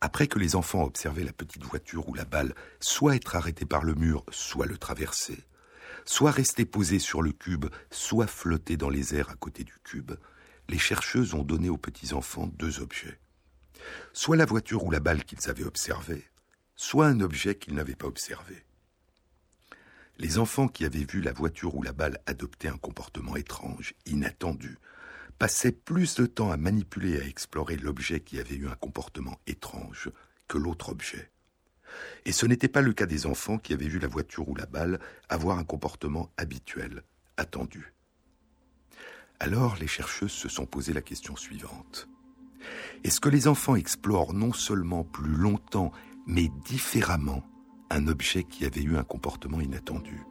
[0.00, 3.82] Après que les enfants observaient la petite voiture ou la balle soit être arrêtée par
[3.82, 5.44] le mur, soit le traverser,
[6.04, 10.12] soit rester posée sur le cube, soit flotter dans les airs à côté du cube,
[10.68, 13.18] les chercheuses ont donné aux petits-enfants deux objets.
[14.12, 16.24] Soit la voiture ou la balle qu'ils avaient observée,
[16.74, 18.64] soit un objet qu'ils n'avaient pas observé.
[20.18, 24.78] Les enfants qui avaient vu la voiture ou la balle adopter un comportement étrange, inattendu,
[25.38, 29.38] passaient plus de temps à manipuler et à explorer l'objet qui avait eu un comportement
[29.46, 30.10] étrange
[30.48, 31.30] que l'autre objet.
[32.24, 34.66] Et ce n'était pas le cas des enfants qui avaient vu la voiture ou la
[34.66, 37.02] balle avoir un comportement habituel,
[37.36, 37.92] attendu.
[39.38, 42.08] Alors les chercheuses se sont posé la question suivante.
[43.06, 45.92] Est-ce que les enfants explorent non seulement plus longtemps,
[46.26, 47.44] mais différemment
[47.88, 50.26] un objet qui avait eu un comportement inattendu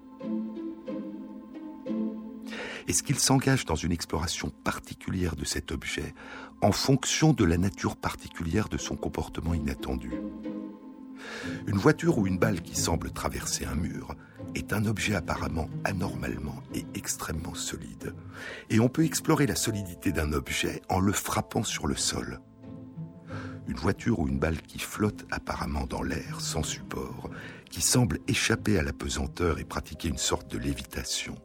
[2.89, 6.13] Est-ce qu'ils s'engagent dans une exploration particulière de cet objet
[6.61, 10.11] en fonction de la nature particulière de son comportement inattendu?
[11.67, 14.15] Une voiture ou une balle qui semble traverser un mur
[14.53, 18.13] est un objet apparemment anormalement et extrêmement solide.
[18.69, 22.41] Et on peut explorer la solidité d'un objet en le frappant sur le sol.
[23.67, 27.29] Une voiture ou une balle qui flotte apparemment dans l'air, sans support,
[27.69, 31.35] qui semble échapper à la pesanteur et pratiquer une sorte de lévitation,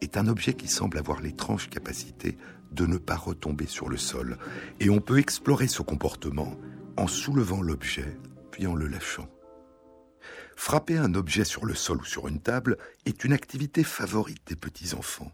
[0.00, 2.38] est un objet qui semble avoir l'étrange capacité
[2.72, 4.38] de ne pas retomber sur le sol.
[4.80, 6.56] Et on peut explorer ce comportement
[6.96, 8.16] en soulevant l'objet,
[8.50, 9.28] puis en le lâchant.
[10.56, 14.56] Frapper un objet sur le sol ou sur une table est une activité favorite des
[14.56, 15.32] petits-enfants.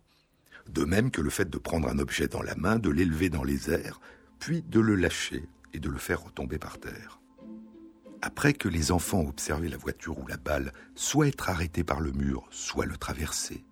[0.69, 3.45] De même que le fait de prendre un objet dans la main, de l'élever dans
[3.45, 4.01] les airs,
[4.39, 5.49] puis de le lâcher
[5.81, 7.21] de le faire retomber par terre.
[8.23, 12.01] Après que les enfants ont observé la voiture ou la balle soit être arrêtés par
[12.01, 13.65] le mur, soit le traverser,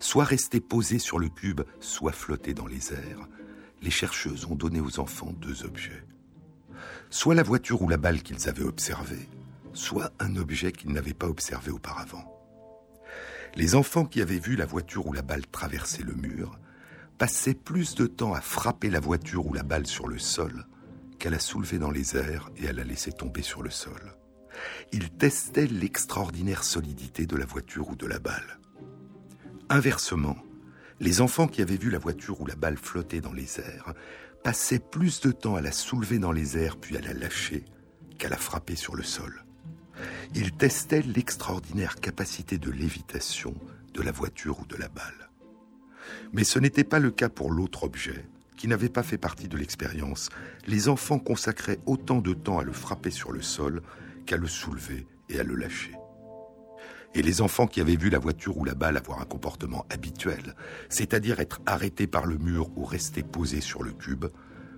[0.00, 3.28] soit rester posés sur le cube, soit flotter dans les airs,
[3.82, 6.04] les chercheuses ont donné aux enfants deux objets.
[7.10, 9.28] Soit la voiture ou la balle qu'ils avaient observée,
[9.72, 12.28] soit un objet qu'ils n'avaient pas observé auparavant.
[13.54, 16.58] Les enfants qui avaient vu la voiture ou la balle traverser le mur
[17.18, 20.66] passaient plus de temps à frapper la voiture ou la balle sur le sol
[21.22, 24.16] qu'à la soulever dans les airs et à la laisser tomber sur le sol.
[24.90, 28.58] Ils testaient l'extraordinaire solidité de la voiture ou de la balle.
[29.68, 30.36] Inversement,
[30.98, 33.94] les enfants qui avaient vu la voiture ou la balle flotter dans les airs
[34.42, 37.66] passaient plus de temps à la soulever dans les airs puis à la lâcher
[38.18, 39.44] qu'à la frapper sur le sol.
[40.34, 43.54] Il testait l'extraordinaire capacité de lévitation
[43.94, 45.30] de la voiture ou de la balle.
[46.32, 48.24] Mais ce n'était pas le cas pour l'autre objet,
[48.62, 50.28] qui n'avait pas fait partie de l'expérience.
[50.68, 53.82] Les enfants consacraient autant de temps à le frapper sur le sol
[54.24, 55.96] qu'à le soulever et à le lâcher.
[57.12, 60.54] Et les enfants qui avaient vu la voiture ou la balle avoir un comportement habituel,
[60.90, 64.26] c'est-à-dire être arrêtés par le mur ou rester posés sur le cube,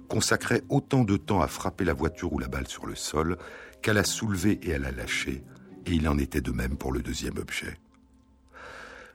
[0.09, 3.37] consacraient autant de temps à frapper la voiture ou la balle sur le sol
[3.83, 5.45] qu'à la soulever et à la lâcher,
[5.85, 7.79] et il en était de même pour le deuxième objet.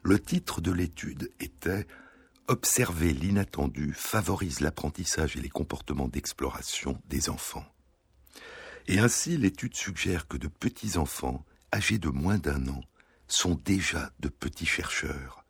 [0.03, 1.87] Le titre de l'étude était
[2.49, 7.63] Observer l'inattendu favorise l'apprentissage et les comportements d'exploration des enfants.
[8.87, 12.81] Et ainsi, l'étude suggère que de petits enfants, âgés de moins d'un an,
[13.27, 15.45] sont déjà de petits chercheurs,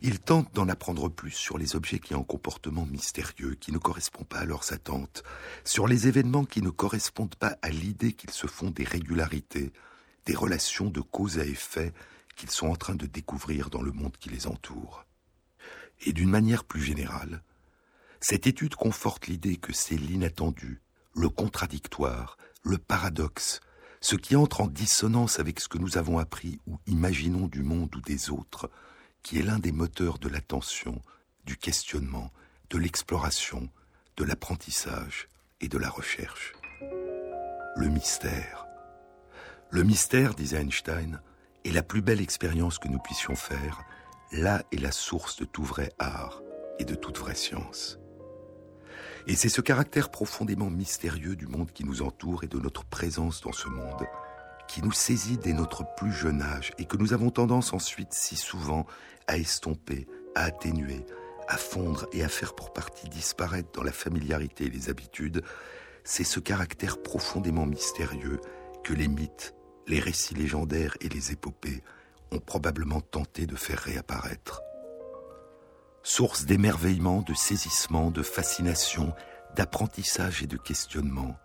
[0.00, 3.76] ils tentent d'en apprendre plus sur les objets qui ont un comportement mystérieux, qui ne
[3.76, 5.22] correspond pas à leurs attentes,
[5.62, 9.74] sur les événements qui ne correspondent pas à l'idée qu'ils se font des régularités,
[10.24, 11.92] des relations de cause à effet
[12.34, 15.04] qu'ils sont en train de découvrir dans le monde qui les entoure.
[16.06, 17.42] Et d'une manière plus générale,
[18.20, 20.80] cette étude conforte l'idée que c'est l'inattendu,
[21.14, 23.60] le contradictoire, le paradoxe,
[24.00, 27.94] ce qui entre en dissonance avec ce que nous avons appris ou imaginons du monde
[27.96, 28.70] ou des autres,
[29.22, 31.02] qui est l'un des moteurs de l'attention,
[31.44, 32.32] du questionnement,
[32.70, 33.68] de l'exploration,
[34.16, 35.28] de l'apprentissage
[35.60, 36.54] et de la recherche.
[37.76, 38.66] Le mystère.
[39.70, 41.20] Le mystère, disait Einstein,
[41.64, 43.82] est la plus belle expérience que nous puissions faire.
[44.32, 46.42] Là est la source de tout vrai art
[46.78, 47.98] et de toute vraie science.
[49.26, 53.40] Et c'est ce caractère profondément mystérieux du monde qui nous entoure et de notre présence
[53.40, 54.06] dans ce monde
[54.68, 58.36] qui nous saisit dès notre plus jeune âge et que nous avons tendance ensuite si
[58.36, 58.86] souvent
[59.26, 61.06] à estomper, à atténuer,
[61.48, 65.42] à fondre et à faire pour partie disparaître dans la familiarité et les habitudes,
[66.04, 68.40] c'est ce caractère profondément mystérieux
[68.84, 69.54] que les mythes,
[69.86, 71.82] les récits légendaires et les épopées
[72.30, 74.62] ont probablement tenté de faire réapparaître.
[76.02, 79.14] Source d'émerveillement, de saisissement, de fascination,
[79.54, 81.36] d'apprentissage et de questionnement,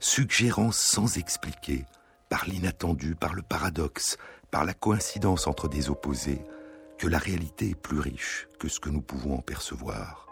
[0.00, 1.86] suggérant sans expliquer,
[2.28, 4.16] par l'inattendu, par le paradoxe,
[4.50, 6.42] par la coïncidence entre des opposés,
[6.98, 10.26] que la réalité est plus riche que ce que nous pouvons en percevoir.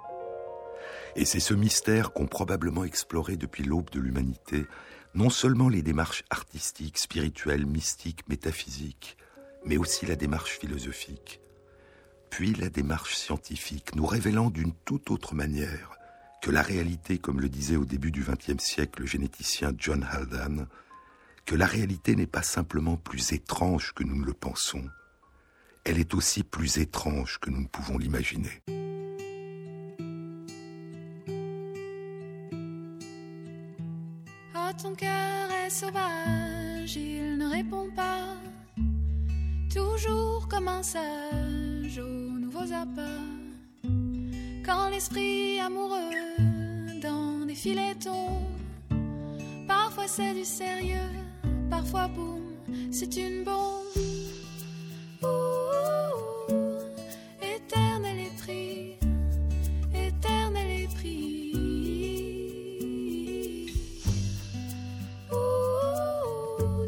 [1.16, 4.66] Et c'est ce mystère qu'ont probablement exploré depuis l'aube de l'humanité
[5.14, 9.16] non seulement les démarches artistiques, spirituelles, mystiques, métaphysiques,
[9.64, 11.40] mais aussi la démarche philosophique,
[12.30, 15.98] puis la démarche scientifique, nous révélant d'une toute autre manière
[16.42, 20.66] que la réalité, comme le disait au début du XXe siècle le généticien John Haldane,
[21.44, 24.84] que la réalité n'est pas simplement plus étrange que nous ne le pensons,
[25.84, 28.62] elle est aussi plus étrange que nous ne pouvons l'imaginer.
[34.54, 38.39] Oh, ton cœur est sauvage, il ne répond pas.
[39.72, 43.24] Toujours comme un sage aux nouveaux appâts.
[44.64, 46.10] Quand l'esprit amoureux
[47.00, 48.48] dans des filets tombe,
[49.68, 51.14] parfois c'est du sérieux,
[51.70, 52.42] parfois boum,
[52.90, 53.80] c'est une bombe.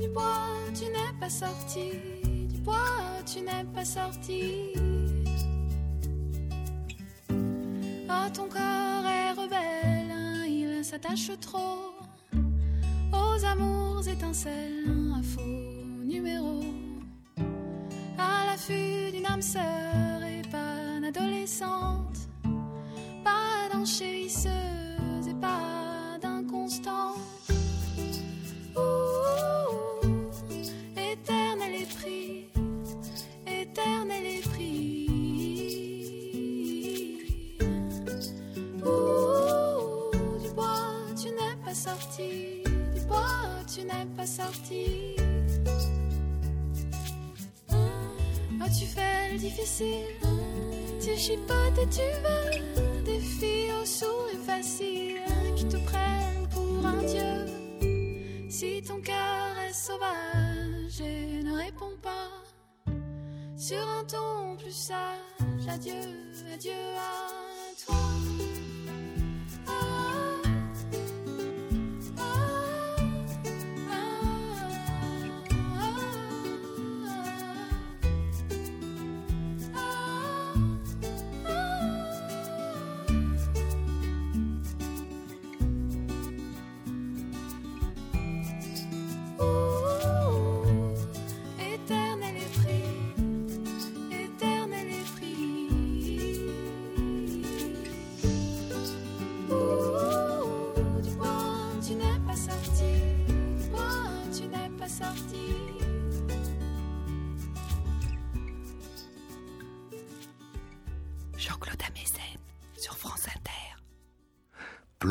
[0.01, 2.12] du bois, tu n'es pas sorti.
[8.09, 11.95] Ah, ton corps est rebelle, hein, il s'attache trop
[13.13, 15.41] aux amours étincelles, un faux
[16.05, 16.61] numéro.
[18.19, 20.02] À l'affût d'une âme sœur
[49.53, 50.07] difficile,
[51.01, 55.21] tu chipotes et tu veux des filles au sourire facile
[55.57, 58.49] qui te prennent pour un dieu.
[58.49, 62.31] Si ton cœur est sauvage et ne répond pas
[63.57, 65.93] sur un ton plus sage, adieu,
[66.53, 67.22] adieu à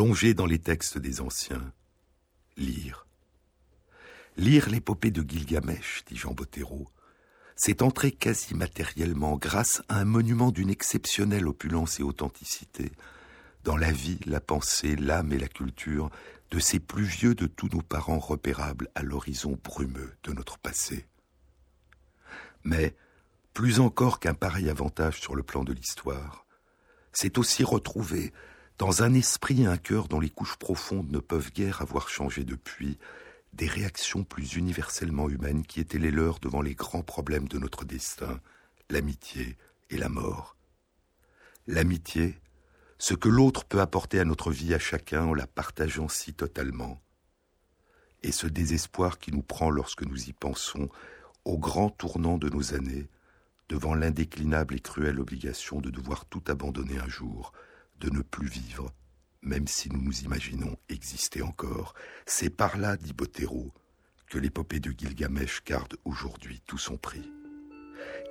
[0.01, 1.71] dans les textes des anciens,
[2.57, 3.05] lire.
[4.35, 6.87] Lire l'épopée de Gilgamesh, dit Jean Bottero,
[7.55, 12.91] c'est entrer quasi matériellement, grâce à un monument d'une exceptionnelle opulence et authenticité,
[13.63, 16.09] dans la vie, la pensée, l'âme et la culture
[16.49, 21.05] de ces plus vieux de tous nos parents repérables à l'horizon brumeux de notre passé.
[22.63, 22.95] Mais,
[23.53, 26.47] plus encore qu'un pareil avantage sur le plan de l'histoire,
[27.13, 28.33] c'est aussi retrouver
[28.81, 32.43] dans un esprit et un cœur dont les couches profondes ne peuvent guère avoir changé
[32.43, 32.97] depuis,
[33.53, 37.85] des réactions plus universellement humaines qui étaient les leurs devant les grands problèmes de notre
[37.85, 38.41] destin,
[38.89, 39.55] l'amitié
[39.91, 40.57] et la mort.
[41.67, 42.41] L'amitié,
[42.97, 46.99] ce que l'autre peut apporter à notre vie à chacun en la partageant si totalement,
[48.23, 50.89] et ce désespoir qui nous prend lorsque nous y pensons
[51.45, 53.09] au grand tournant de nos années,
[53.69, 57.53] devant l'indéclinable et cruelle obligation de devoir tout abandonner un jour,
[58.01, 58.91] de ne plus vivre,
[59.43, 61.93] même si nous nous imaginons exister encore.
[62.25, 63.71] C'est par là, dit Bottero,
[64.27, 67.31] que l'épopée de Gilgamesh garde aujourd'hui tout son prix.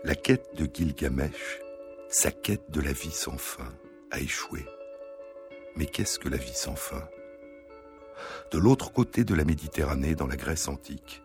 [0.02, 1.60] La quête de Gilgamesh,
[2.08, 3.72] sa quête de la vie sans fin,
[4.10, 4.66] a échoué.
[5.76, 7.08] Mais qu'est-ce que la vie sans fin?
[8.50, 11.22] De l'autre côté de la Méditerranée, dans la Grèce antique,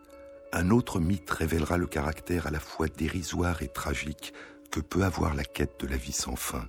[0.52, 4.32] un autre mythe révélera le caractère à la fois dérisoire et tragique
[4.70, 6.68] que peut avoir la quête de la vie sans fin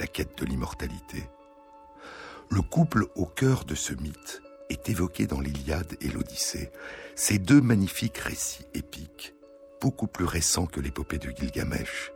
[0.00, 1.22] la quête de l'immortalité.
[2.50, 6.70] Le couple au cœur de ce mythe est évoqué dans l'Iliade et l'Odyssée,
[7.14, 9.34] ces deux magnifiques récits épiques,
[9.80, 12.12] beaucoup plus récents que l'épopée de Gilgamesh.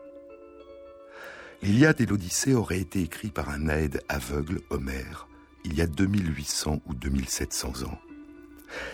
[1.60, 5.28] L'Iliade et l'Odyssée auraient été écrits par un aide aveugle, Homère,
[5.64, 7.98] il y a 2800 ou 2700 ans.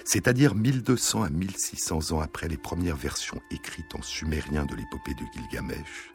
[0.05, 5.25] C'est-à-dire 1200 à 1600 ans après les premières versions écrites en sumérien de l'épopée de
[5.33, 6.13] Gilgamesh,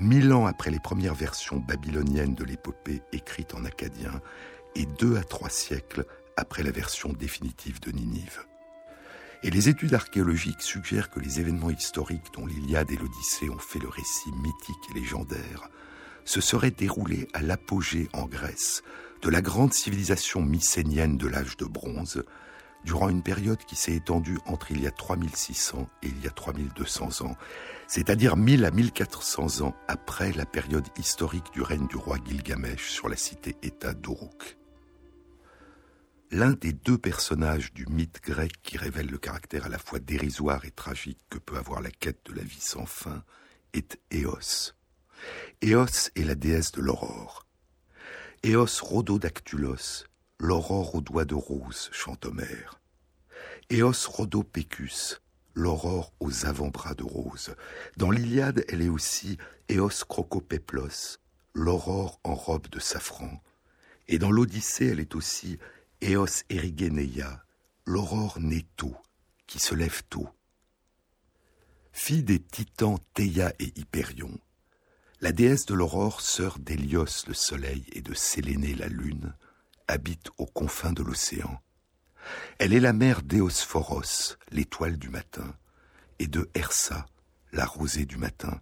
[0.00, 4.20] mille ans après les premières versions babyloniennes de l'épopée écrite en acadien,
[4.74, 8.40] et deux à trois siècles après la version définitive de Ninive.
[9.42, 13.78] Et les études archéologiques suggèrent que les événements historiques dont l'Iliade et l'Odyssée ont fait
[13.78, 15.68] le récit mythique et légendaire
[16.24, 18.82] se seraient déroulés à l'apogée en Grèce
[19.22, 22.24] de la grande civilisation mycénienne de l'âge de bronze,
[22.84, 26.30] durant une période qui s'est étendue entre il y a 3600 et il y a
[26.30, 27.36] 3200 ans,
[27.86, 33.08] c'est-à-dire 1000 à 1400 ans après la période historique du règne du roi Gilgamesh sur
[33.08, 34.56] la cité-État d'Uruk.
[36.32, 40.64] L'un des deux personnages du mythe grec qui révèle le caractère à la fois dérisoire
[40.64, 43.24] et tragique que peut avoir la quête de la vie sans fin
[43.72, 44.72] est Éos.
[45.60, 47.46] Éos est la déesse de l'aurore.
[48.42, 50.04] Éos rhododactylos,
[50.40, 52.80] l'aurore aux doigts de rose, chante Homère.
[53.70, 55.20] Eos rhodopécus,
[55.54, 57.54] l'aurore aux avant-bras de rose.
[57.98, 59.36] Dans l'Iliade, elle est aussi
[59.70, 61.18] Eos crocopéplos,
[61.52, 63.42] l'aurore en robe de safran.
[64.08, 65.58] Et dans l'Odyssée, elle est aussi
[66.02, 67.44] Eos erigeneia,
[67.84, 68.96] l'aurore née tôt,
[69.46, 70.28] qui se lève tôt.
[71.92, 74.38] Fille des titans Théia et Hyperion,
[75.20, 79.34] la déesse de l'aurore, sœur d'Hélios le soleil et de Sélénée la lune,
[79.90, 81.60] habite aux confins de l'océan.
[82.58, 85.54] Elle est la mère d'Eosphoros, l'étoile du matin,
[86.18, 87.06] et de Hersa,
[87.52, 88.60] la rosée du matin.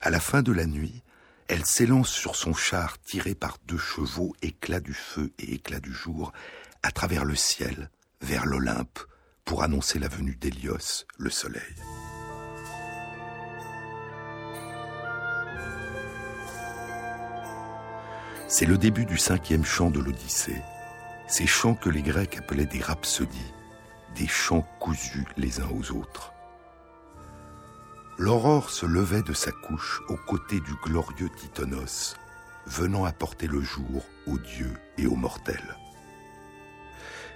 [0.00, 1.02] À la fin de la nuit,
[1.48, 5.92] elle s'élance sur son char tiré par deux chevaux, éclat du feu et éclat du
[5.92, 6.32] jour,
[6.82, 9.00] à travers le ciel, vers l'Olympe,
[9.44, 11.74] pour annoncer la venue d'Hélios, le soleil.
[18.52, 20.60] C'est le début du cinquième chant de l'Odyssée,
[21.28, 23.54] ces chants que les Grecs appelaient des rhapsodies,
[24.16, 26.32] des chants cousus les uns aux autres.
[28.18, 32.16] L'aurore se levait de sa couche aux côtés du glorieux Titonos,
[32.66, 35.76] venant apporter le jour aux dieux et aux mortels.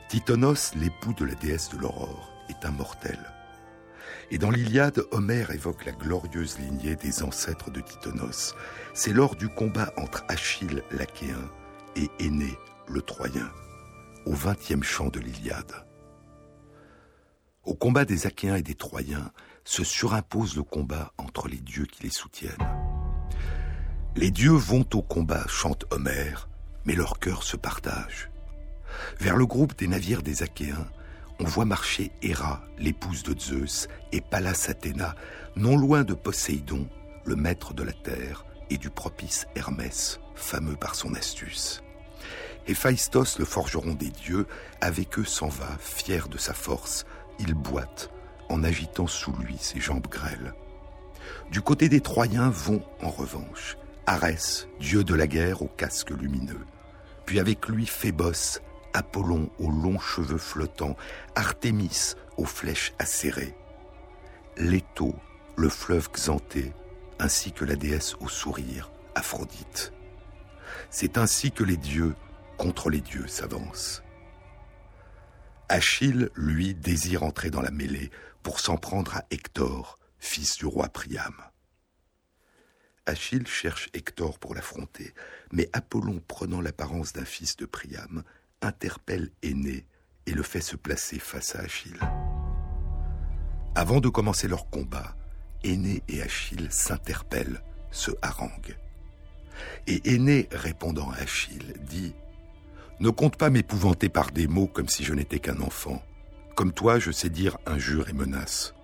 [0.08, 3.20] Titonos, l'époux de la déesse de l'aurore, est un mortel.
[4.30, 8.54] Et dans l'Iliade, Homère évoque la glorieuse lignée des ancêtres de Titonos.
[8.94, 11.50] C'est lors du combat entre Achille l'Achéen
[11.96, 12.58] et Aîné
[12.88, 13.50] le Troyen,
[14.26, 15.72] au vingtième chant de l'Iliade.
[17.64, 19.30] Au combat des Achéens et des Troyens
[19.64, 22.52] se surimpose le combat entre les dieux qui les soutiennent.
[24.16, 26.48] Les dieux vont au combat, chante Homère,
[26.84, 28.30] mais leur cœur se partage.
[29.18, 30.86] Vers le groupe des navires des Achéens,
[31.40, 35.14] on voit marcher Héra, l'épouse de Zeus, et Pallas Athéna,
[35.56, 36.88] non loin de Poséidon,
[37.24, 41.82] le maître de la terre, et du propice Hermès, fameux par son astuce.
[42.66, 44.46] Héphaïstos, le forgeron des dieux,
[44.80, 47.04] avec eux s'en va, fier de sa force,
[47.38, 48.10] il boite,
[48.48, 50.54] en agitant sous lui ses jambes grêles.
[51.50, 53.76] Du côté des Troyens vont, en revanche,
[54.06, 56.66] Arès, dieu de la guerre au casque lumineux,
[57.26, 58.60] puis avec lui Phébos,
[58.94, 60.96] Apollon aux longs cheveux flottants,
[61.34, 63.54] Artémis aux flèches acérées,
[64.56, 65.14] Leto,
[65.56, 66.72] le fleuve Xanté,
[67.18, 69.92] ainsi que la déesse au sourire, Aphrodite.
[70.90, 72.14] C'est ainsi que les dieux
[72.56, 74.02] contre les dieux s'avancent.
[75.68, 78.10] Achille, lui, désire entrer dans la mêlée
[78.42, 81.34] pour s'en prendre à Hector, fils du roi Priam.
[83.06, 85.14] Achille cherche Hector pour l'affronter,
[85.52, 88.22] mais Apollon, prenant l'apparence d'un fils de Priam,
[88.64, 89.86] interpelle Aîné
[90.26, 92.00] et le fait se placer face à Achille.
[93.74, 95.16] Avant de commencer leur combat,
[95.62, 98.76] Aîné et Achille s'interpellent, se haranguent.
[99.86, 102.14] Et Aîné, répondant à Achille, dit
[103.00, 106.02] Ne compte pas m'épouvanter par des mots comme si je n'étais qu'un enfant.
[106.54, 108.74] Comme toi, je sais dire injures et menaces.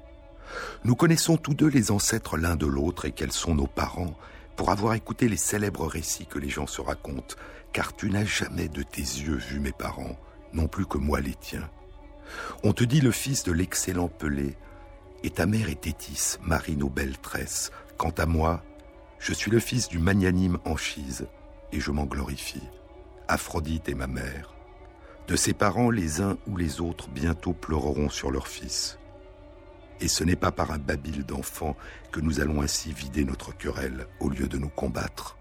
[0.85, 4.16] Nous connaissons tous deux les ancêtres l'un de l'autre et quels sont nos parents
[4.57, 7.37] pour avoir écouté les célèbres récits que les gens se racontent
[7.73, 10.16] car tu n'as jamais de tes yeux vu mes parents,
[10.53, 11.68] non plus que moi les tiens.
[12.62, 14.57] On te dit le fils de l'excellent Pelé,
[15.23, 17.71] et ta mère est Tétis, marine aux belles tresses.
[17.97, 18.62] Quant à moi,
[19.18, 21.27] je suis le fils du magnanime Anchise,
[21.73, 22.62] et je m'en glorifie.
[23.29, 24.55] Aphrodite est ma mère.
[25.29, 28.99] De ses parents, les uns ou les autres bientôt pleureront sur leur fils.
[30.01, 31.77] Et ce n'est pas par un babil d'enfants
[32.11, 35.37] que nous allons ainsi vider notre querelle au lieu de nous combattre.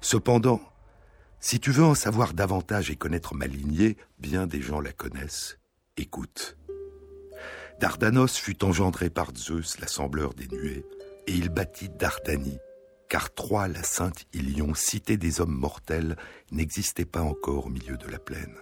[0.00, 0.60] Cependant,
[1.44, 5.58] si tu veux en savoir davantage et connaître ma lignée, bien des gens la connaissent.
[5.98, 6.56] Écoute.
[7.78, 10.86] Dardanos fut engendré par Zeus, l'assembleur des nuées,
[11.26, 12.60] et il bâtit Dardanie,
[13.10, 16.16] car Troie, la sainte Ilion, cité des hommes mortels,
[16.50, 18.56] n'existait pas encore au milieu de la plaine.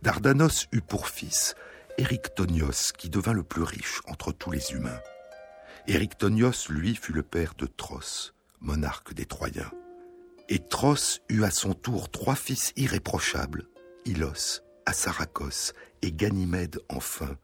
[0.00, 1.54] Dardanos eut pour fils
[1.98, 5.00] Érictonios, qui devint le plus riche entre tous les humains.
[5.86, 8.32] Érictonios, lui, fut le père de Tros,
[8.62, 9.70] monarque des Troyens.
[10.48, 13.68] Et Tros eut à son tour trois fils irréprochables,
[14.04, 15.72] Ilos, Assaracos
[16.02, 17.36] et Ganymède enfin,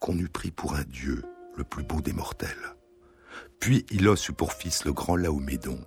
[0.00, 1.22] qu'on eût pris pour un dieu,
[1.56, 2.76] le plus beau des mortels.
[3.60, 5.80] Puis Ilos eut pour fils le grand Laomédon.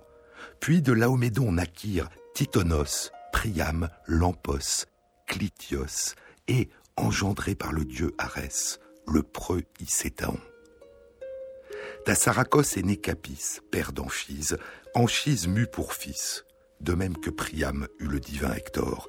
[0.60, 4.86] Puis de Laomédon naquirent Titonos, Priam, Lampos,
[5.26, 6.14] Clitios
[6.48, 10.38] et, engendré par le dieu Arès, le preux Icétaon.
[12.06, 14.56] D'Assaracos est né Capis, père d'Anchise,
[14.94, 16.44] Anchise mue pour fils,
[16.80, 19.08] de même que Priam eut le divin Hector.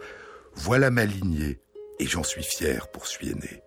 [0.55, 1.59] Voilà ma lignée,
[1.99, 3.61] et j'en suis fier pour suis aîné.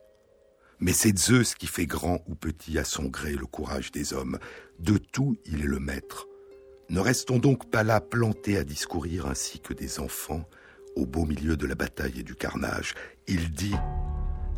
[0.81, 4.39] Mais c'est Zeus qui fait grand ou petit à son gré le courage des hommes.
[4.79, 6.27] De tout, il est le maître.
[6.91, 10.45] Ne restons donc pas là plantés à discourir ainsi que des enfants
[10.97, 12.95] au beau milieu de la bataille et du carnage.
[13.27, 13.75] Il dit,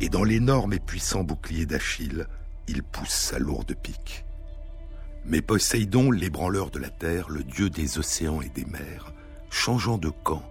[0.01, 2.27] et dans l'énorme et puissant bouclier d'Achille,
[2.67, 4.25] il pousse sa lourde pique.
[5.25, 9.13] Mais Poséidon, l'ébranleur de la terre, le dieu des océans et des mers,
[9.57, 10.43] changeant de camp,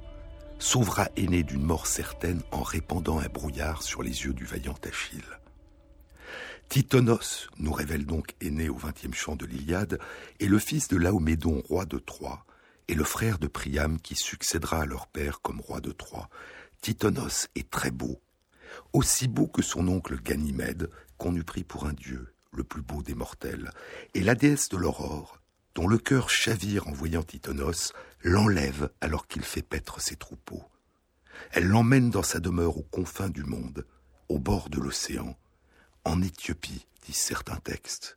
[0.58, 5.22] sauvera aîné d'une mort certaine en répandant un brouillard sur les yeux du vaillant Achille.
[6.68, 10.00] Titonos, nous révèle donc aîné au vingtième chant de l'Iliade,
[10.40, 12.44] est le fils de Laomédon, roi de Troie,
[12.88, 16.28] et le frère de Priam qui succédera à leur père comme roi de Troie.
[16.80, 18.20] Titonos est très beau,
[18.92, 23.02] aussi beau que son oncle Ganymède, qu'on eût pris pour un dieu, le plus beau
[23.02, 23.70] des mortels,
[24.14, 25.38] et la déesse de l'aurore,
[25.76, 27.92] dont le cœur chavire en voyant Titonos,
[28.24, 30.64] l'enlève alors qu'il fait paître ses troupeaux.
[31.52, 33.86] Elle l'emmène dans sa demeure aux confins du monde,
[34.30, 35.36] au bord de l'océan,
[36.04, 38.16] en Éthiopie, disent certains textes.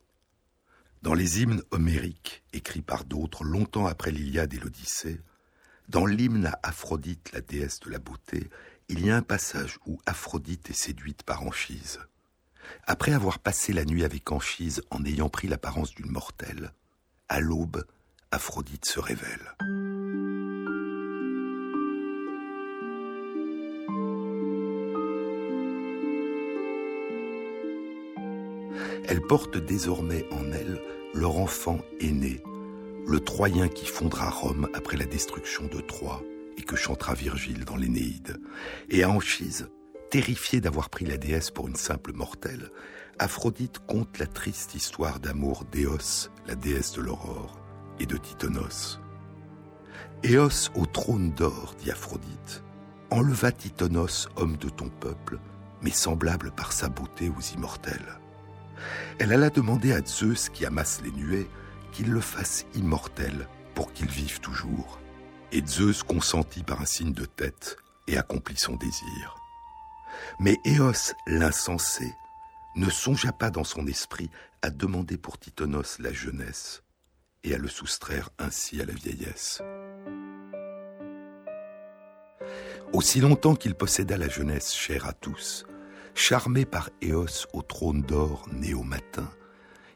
[1.02, 5.20] Dans les hymnes homériques, écrits par d'autres longtemps après l'Iliade et l'Odyssée,
[5.90, 8.48] dans l'hymne à Aphrodite, la déesse de la beauté,
[8.88, 12.00] il y a un passage où Aphrodite est séduite par Anchise.
[12.86, 16.72] Après avoir passé la nuit avec Anchise en ayant pris l'apparence d'une mortelle,
[17.30, 17.84] à l'aube,
[18.32, 19.54] Aphrodite se révèle.
[29.08, 30.80] Elle porte désormais en elle
[31.14, 32.42] leur enfant aîné,
[33.06, 36.22] le Troyen qui fondera Rome après la destruction de Troie
[36.58, 38.40] et que chantera Virgile dans l'Énéide.
[38.88, 39.68] Et à Anchise,
[40.10, 42.70] terrifiée d'avoir pris la déesse pour une simple mortelle,
[43.22, 47.60] Aphrodite conte la triste histoire d'amour d'Éos, la déesse de l'aurore,
[47.98, 48.98] et de Titonos.
[50.22, 52.64] Éos au trône d'or, dit Aphrodite,
[53.10, 55.38] enleva Titonos, homme de ton peuple,
[55.82, 58.18] mais semblable par sa beauté aux immortels.
[59.18, 61.50] Elle alla demander à Zeus, qui amasse les nuées,
[61.92, 64.98] qu'il le fasse immortel pour qu'il vive toujours.
[65.52, 69.36] Et Zeus consentit par un signe de tête et accomplit son désir.
[70.38, 72.14] Mais Éos, l'insensé,
[72.76, 74.30] ne songea pas dans son esprit
[74.62, 76.82] à demander pour Titonos la jeunesse
[77.44, 79.62] et à le soustraire ainsi à la vieillesse.
[82.92, 85.64] Aussi longtemps qu'il posséda la jeunesse chère à tous,
[86.14, 89.30] Charmé par Éos au trône d'or né au matin,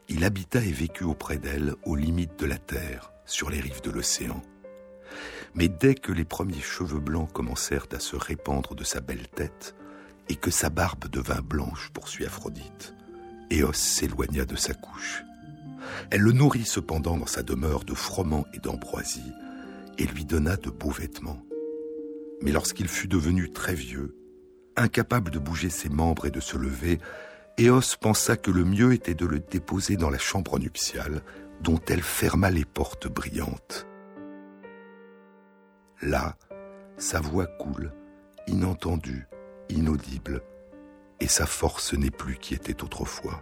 [0.07, 3.91] il habita et vécut auprès d'elle aux limites de la terre, sur les rives de
[3.91, 4.41] l'océan.
[5.53, 9.75] Mais dès que les premiers cheveux blancs commencèrent à se répandre de sa belle tête,
[10.29, 12.95] et que sa barbe devint blanche, poursuit Aphrodite,
[13.49, 15.23] Éos s'éloigna de sa couche.
[16.09, 19.31] Elle le nourrit cependant dans sa demeure de froment et d'ambroisie,
[19.97, 21.41] et lui donna de beaux vêtements.
[22.41, 24.15] Mais lorsqu'il fut devenu très vieux,
[24.77, 26.99] Incapable de bouger ses membres et de se lever,
[27.57, 31.21] Éos pensa que le mieux était de le déposer dans la chambre nuptiale,
[31.61, 33.87] dont elle ferma les portes brillantes.
[36.01, 36.35] Là,
[36.97, 37.93] sa voix coule,
[38.47, 39.27] inentendue,
[39.69, 40.41] inaudible,
[41.19, 43.41] et sa force n'est plus qui était autrefois.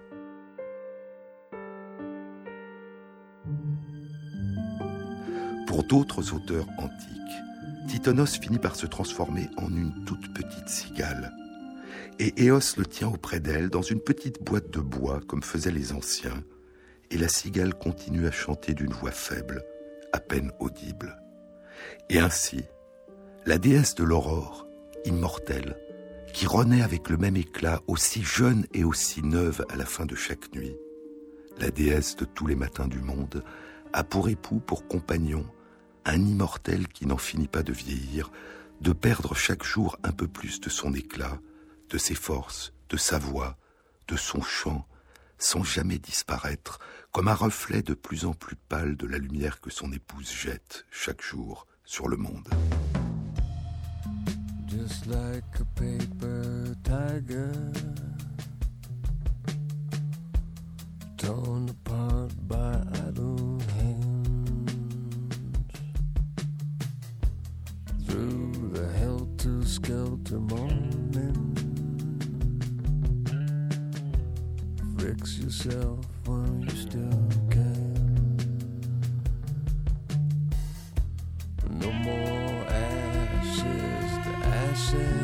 [5.67, 11.33] Pour d'autres auteurs antiques, Titonos finit par se transformer en une toute petite cigale.
[12.19, 15.93] Et Éos le tient auprès d'elle dans une petite boîte de bois comme faisaient les
[15.93, 16.43] anciens,
[17.11, 19.63] et la cigale continue à chanter d'une voix faible,
[20.11, 21.17] à peine audible.
[22.09, 22.63] Et ainsi,
[23.45, 24.67] la déesse de l'aurore,
[25.05, 25.75] immortelle,
[26.33, 30.15] qui renaît avec le même éclat, aussi jeune et aussi neuve à la fin de
[30.15, 30.75] chaque nuit,
[31.59, 33.43] la déesse de tous les matins du monde,
[33.93, 35.45] a pour époux, pour compagnon,
[36.05, 38.31] un immortel qui n'en finit pas de vieillir,
[38.81, 41.39] de perdre chaque jour un peu plus de son éclat,
[41.89, 43.55] de ses forces, de sa voix,
[44.07, 44.87] de son chant,
[45.37, 46.79] sans jamais disparaître,
[47.11, 50.85] comme un reflet de plus en plus pâle de la lumière que son épouse jette
[50.89, 52.49] chaque jour sur le monde.
[54.75, 57.53] Just like a paper tiger,
[61.15, 64.13] torn apart by idle hands.
[68.07, 71.55] through the helter-skelter morning.
[74.97, 77.29] Fix yourself while you still
[84.93, 85.22] say.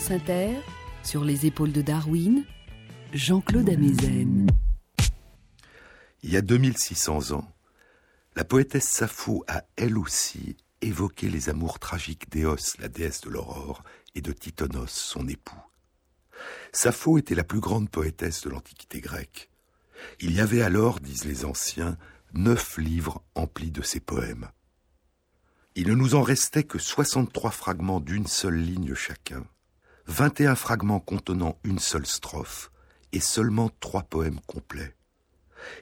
[0.00, 0.54] France Inter,
[1.02, 2.46] sur les épaules de Darwin,
[3.12, 4.46] Jean-Claude Amezen.
[6.22, 7.52] Il y a 2600 ans,
[8.34, 13.82] la poétesse Sappho a elle aussi évoqué les amours tragiques d'Éos, la déesse de l'aurore,
[14.14, 15.60] et de Titonos, son époux.
[16.72, 19.50] Sappho était la plus grande poétesse de l'Antiquité grecque.
[20.18, 21.98] Il y avait alors, disent les anciens,
[22.32, 24.48] neuf livres emplis de ses poèmes.
[25.74, 29.44] Il ne nous en restait que 63 fragments d'une seule ligne chacun,
[30.10, 32.72] 21 fragments contenant une seule strophe
[33.12, 34.96] et seulement trois poèmes complets.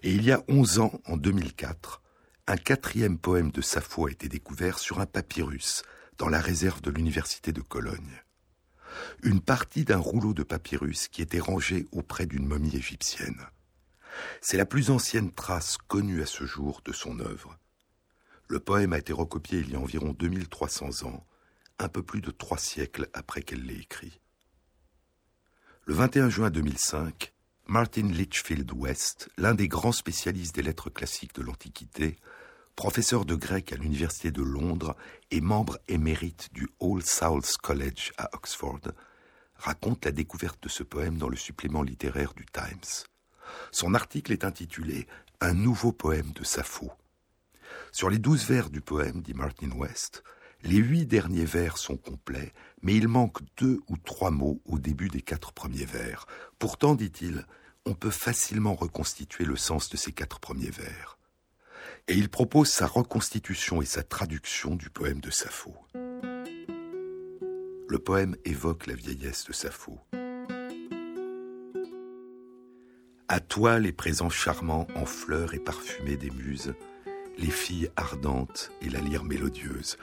[0.02, 2.02] Et il y a 11 ans, en 2004,
[2.46, 5.82] un quatrième poème de Sappho a été découvert sur un papyrus
[6.18, 8.22] dans la réserve de l'université de Cologne.
[9.22, 13.46] Une partie d'un rouleau de papyrus qui était rangé auprès d'une momie égyptienne.
[14.42, 17.58] C'est la plus ancienne trace connue à ce jour de son œuvre.
[18.46, 21.24] Le poème a été recopié il y a environ 2300 ans
[21.78, 24.20] un peu plus de trois siècles après qu'elle l'ait écrit.
[25.84, 27.32] Le 21 juin 2005,
[27.66, 32.16] Martin Litchfield West, l'un des grands spécialistes des lettres classiques de l'Antiquité,
[32.76, 34.96] professeur de grec à l'Université de Londres
[35.30, 38.80] et membre émérite du All Souls College à Oxford,
[39.56, 43.06] raconte la découverte de ce poème dans le supplément littéraire du Times.
[43.72, 45.06] Son article est intitulé
[45.40, 46.92] Un nouveau poème de Sappho.
[47.92, 50.22] Sur les douze vers du poème, dit Martin West,
[50.62, 52.52] les huit derniers vers sont complets,
[52.82, 56.26] mais il manque deux ou trois mots au début des quatre premiers vers.
[56.58, 57.46] Pourtant, dit-il,
[57.86, 61.18] on peut facilement reconstituer le sens de ces quatre premiers vers.
[62.08, 65.74] Et il propose sa reconstitution et sa traduction du poème de Sappho.
[67.90, 69.98] Le poème évoque la vieillesse de Sappho.
[73.28, 76.74] À toi les présents charmants en fleurs et parfumés des muses,
[77.38, 79.96] les filles ardentes et la lyre mélodieuse,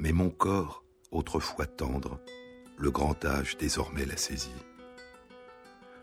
[0.00, 2.18] mais mon corps, autrefois tendre,
[2.78, 4.50] le grand âge désormais l'a saisi.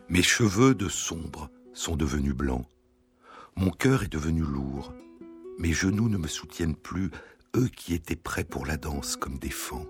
[0.07, 2.67] Mes cheveux de sombre sont devenus blancs,
[3.55, 4.93] mon cœur est devenu lourd,
[5.57, 7.09] mes genoux ne me soutiennent plus,
[7.55, 9.87] eux qui étaient prêts pour la danse comme des fans.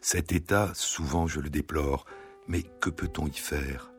[0.00, 2.06] Cet état, souvent je le déplore,
[2.48, 3.92] mais que peut-on y faire?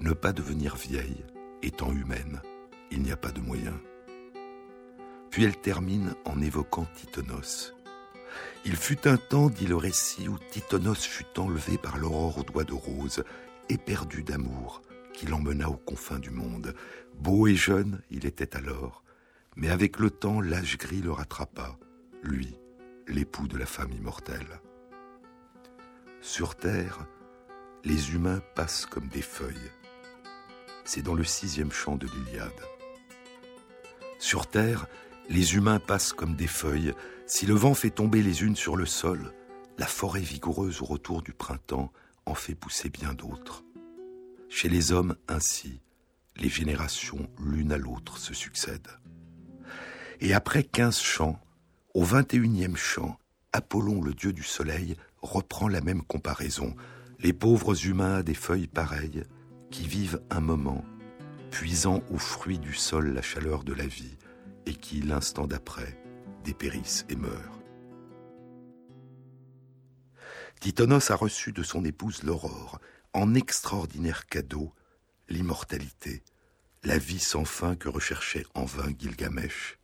[0.00, 1.24] Ne pas devenir vieille,
[1.62, 2.42] étant humaine,
[2.90, 3.80] il n'y a pas de moyen.
[5.30, 7.77] Puis elle termine en évoquant Titonos.
[8.64, 12.64] Il fut un temps, dit le récit, où Titonos fut enlevé par l'aurore aux doigts
[12.64, 13.24] de rose,
[13.68, 16.74] éperdu d'amour, qui l'emmena aux confins du monde.
[17.14, 19.02] Beau et jeune, il était alors,
[19.56, 21.76] mais avec le temps, l'âge gris le rattrapa,
[22.22, 22.56] lui,
[23.06, 24.60] l'époux de la femme immortelle.
[26.20, 27.06] Sur Terre,
[27.84, 29.72] les humains passent comme des feuilles.
[30.84, 32.50] C'est dans le sixième chant de l'Iliade.
[34.18, 34.86] Sur Terre,
[35.28, 36.94] les humains passent comme des feuilles.
[37.30, 39.34] Si le vent fait tomber les unes sur le sol,
[39.76, 41.92] la forêt vigoureuse au retour du printemps
[42.24, 43.64] en fait pousser bien d'autres.
[44.48, 45.82] Chez les hommes, ainsi,
[46.36, 48.98] les générations l'une à l'autre se succèdent.
[50.20, 51.38] Et après quinze chants,
[51.92, 53.18] au vingt et unième chant,
[53.52, 56.74] Apollon, le dieu du soleil, reprend la même comparaison.
[57.18, 59.24] Les pauvres humains des feuilles pareilles,
[59.70, 60.82] qui vivent un moment,
[61.50, 64.16] puisant au fruit du sol la chaleur de la vie,
[64.64, 65.98] et qui, l'instant d'après,
[66.48, 67.60] dépérissent et meurent.
[70.60, 72.80] Titonos a reçu de son épouse l'aurore,
[73.12, 74.72] en extraordinaire cadeau,
[75.28, 76.22] l'immortalité,
[76.84, 79.78] la vie sans fin que recherchait en vain Gilgamesh.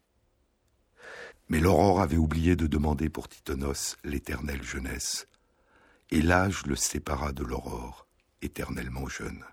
[1.50, 5.28] Mais l'aurore avait oublié de demander pour Titonos l'éternelle jeunesse,
[6.10, 8.08] et l'âge le sépara de l'aurore,
[8.40, 9.44] éternellement jeune.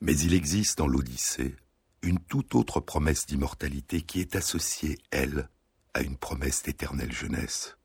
[0.00, 1.56] Mais il existe dans l'Odyssée
[2.02, 5.48] une toute autre promesse d'immortalité qui est associée, elle,
[5.94, 7.76] à une promesse d'éternelle jeunesse.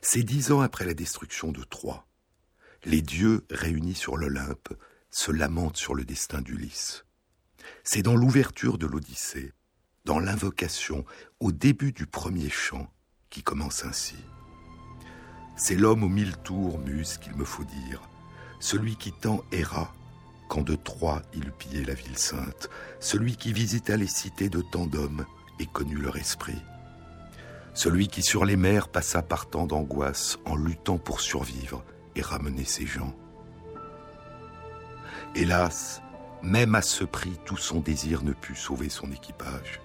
[0.00, 2.06] C'est dix ans après la destruction de Troie.
[2.84, 4.72] Les dieux réunis sur l'Olympe
[5.10, 7.04] se lamentent sur le destin d'Ulysse.
[7.84, 9.52] C'est dans l'ouverture de l'Odyssée
[10.04, 11.04] dans l'invocation
[11.38, 12.92] au début du premier chant
[13.30, 14.16] qui commence ainsi.
[15.56, 18.02] C'est l'homme aux mille tours, muse, qu'il me faut dire,
[18.58, 19.94] celui qui tant erra
[20.52, 22.68] quand de Troie il eut pillé la ville sainte,
[23.00, 25.24] celui qui visita les cités de tant d'hommes
[25.58, 26.60] et connut leur esprit,
[27.72, 31.82] celui qui sur les mers passa par tant d'angoisse en luttant pour survivre
[32.16, 33.14] et ramener ses gens.
[35.34, 36.02] Hélas,
[36.42, 39.80] même à ce prix, tout son désir ne put sauver son équipage.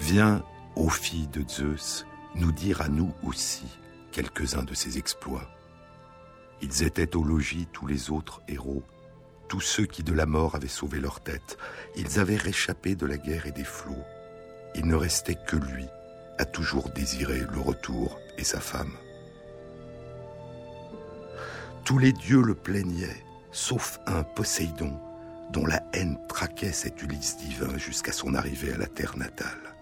[0.00, 0.44] Viens,
[0.74, 2.04] ô fille de Zeus,
[2.34, 3.64] nous dire à nous aussi
[4.12, 5.48] quelques-uns de ses exploits.
[6.60, 8.82] Ils étaient au logis tous les autres héros,
[9.48, 11.56] tous ceux qui de la mort avaient sauvé leur tête.
[11.96, 14.04] Ils avaient réchappé de la guerre et des flots.
[14.74, 15.86] Il ne restait que lui
[16.38, 18.92] à toujours désirer le retour et sa femme.
[21.84, 24.98] Tous les dieux le plaignaient, sauf un Poséidon,
[25.52, 29.74] dont la haine traquait cet Ulysse divin jusqu'à son arrivée à la terre natale.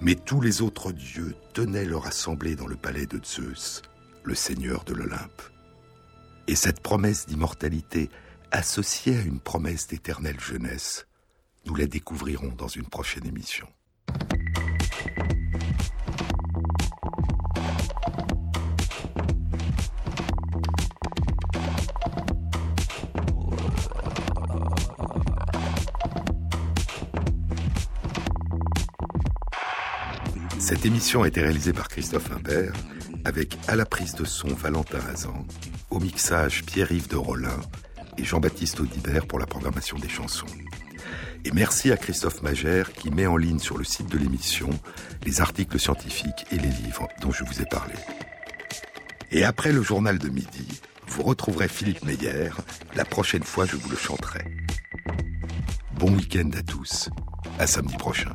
[0.00, 3.82] Mais tous les autres dieux tenaient leur assemblée dans le palais de Zeus,
[4.24, 5.42] le seigneur de l'Olympe.
[6.46, 8.10] Et cette promesse d'immortalité,
[8.52, 11.06] associée à une promesse d'éternelle jeunesse,
[11.64, 13.66] nous la découvrirons dans une prochaine émission.
[30.58, 32.72] Cette émission a été réalisée par Christophe Imbert,
[33.24, 35.46] avec à la prise de son Valentin Hazan,
[35.90, 37.60] au mixage Pierre-Yves de Rollin
[38.18, 40.46] et Jean-Baptiste Audibert pour la programmation des chansons.
[41.44, 44.70] Et merci à Christophe Magère qui met en ligne sur le site de l'émission
[45.24, 47.94] les articles scientifiques et les livres dont je vous ai parlé.
[49.30, 52.50] Et après le journal de midi, vous retrouverez Philippe Meyer.
[52.94, 54.44] La prochaine fois, je vous le chanterai.
[55.98, 57.10] Bon week-end à tous.
[57.58, 58.32] À samedi prochain.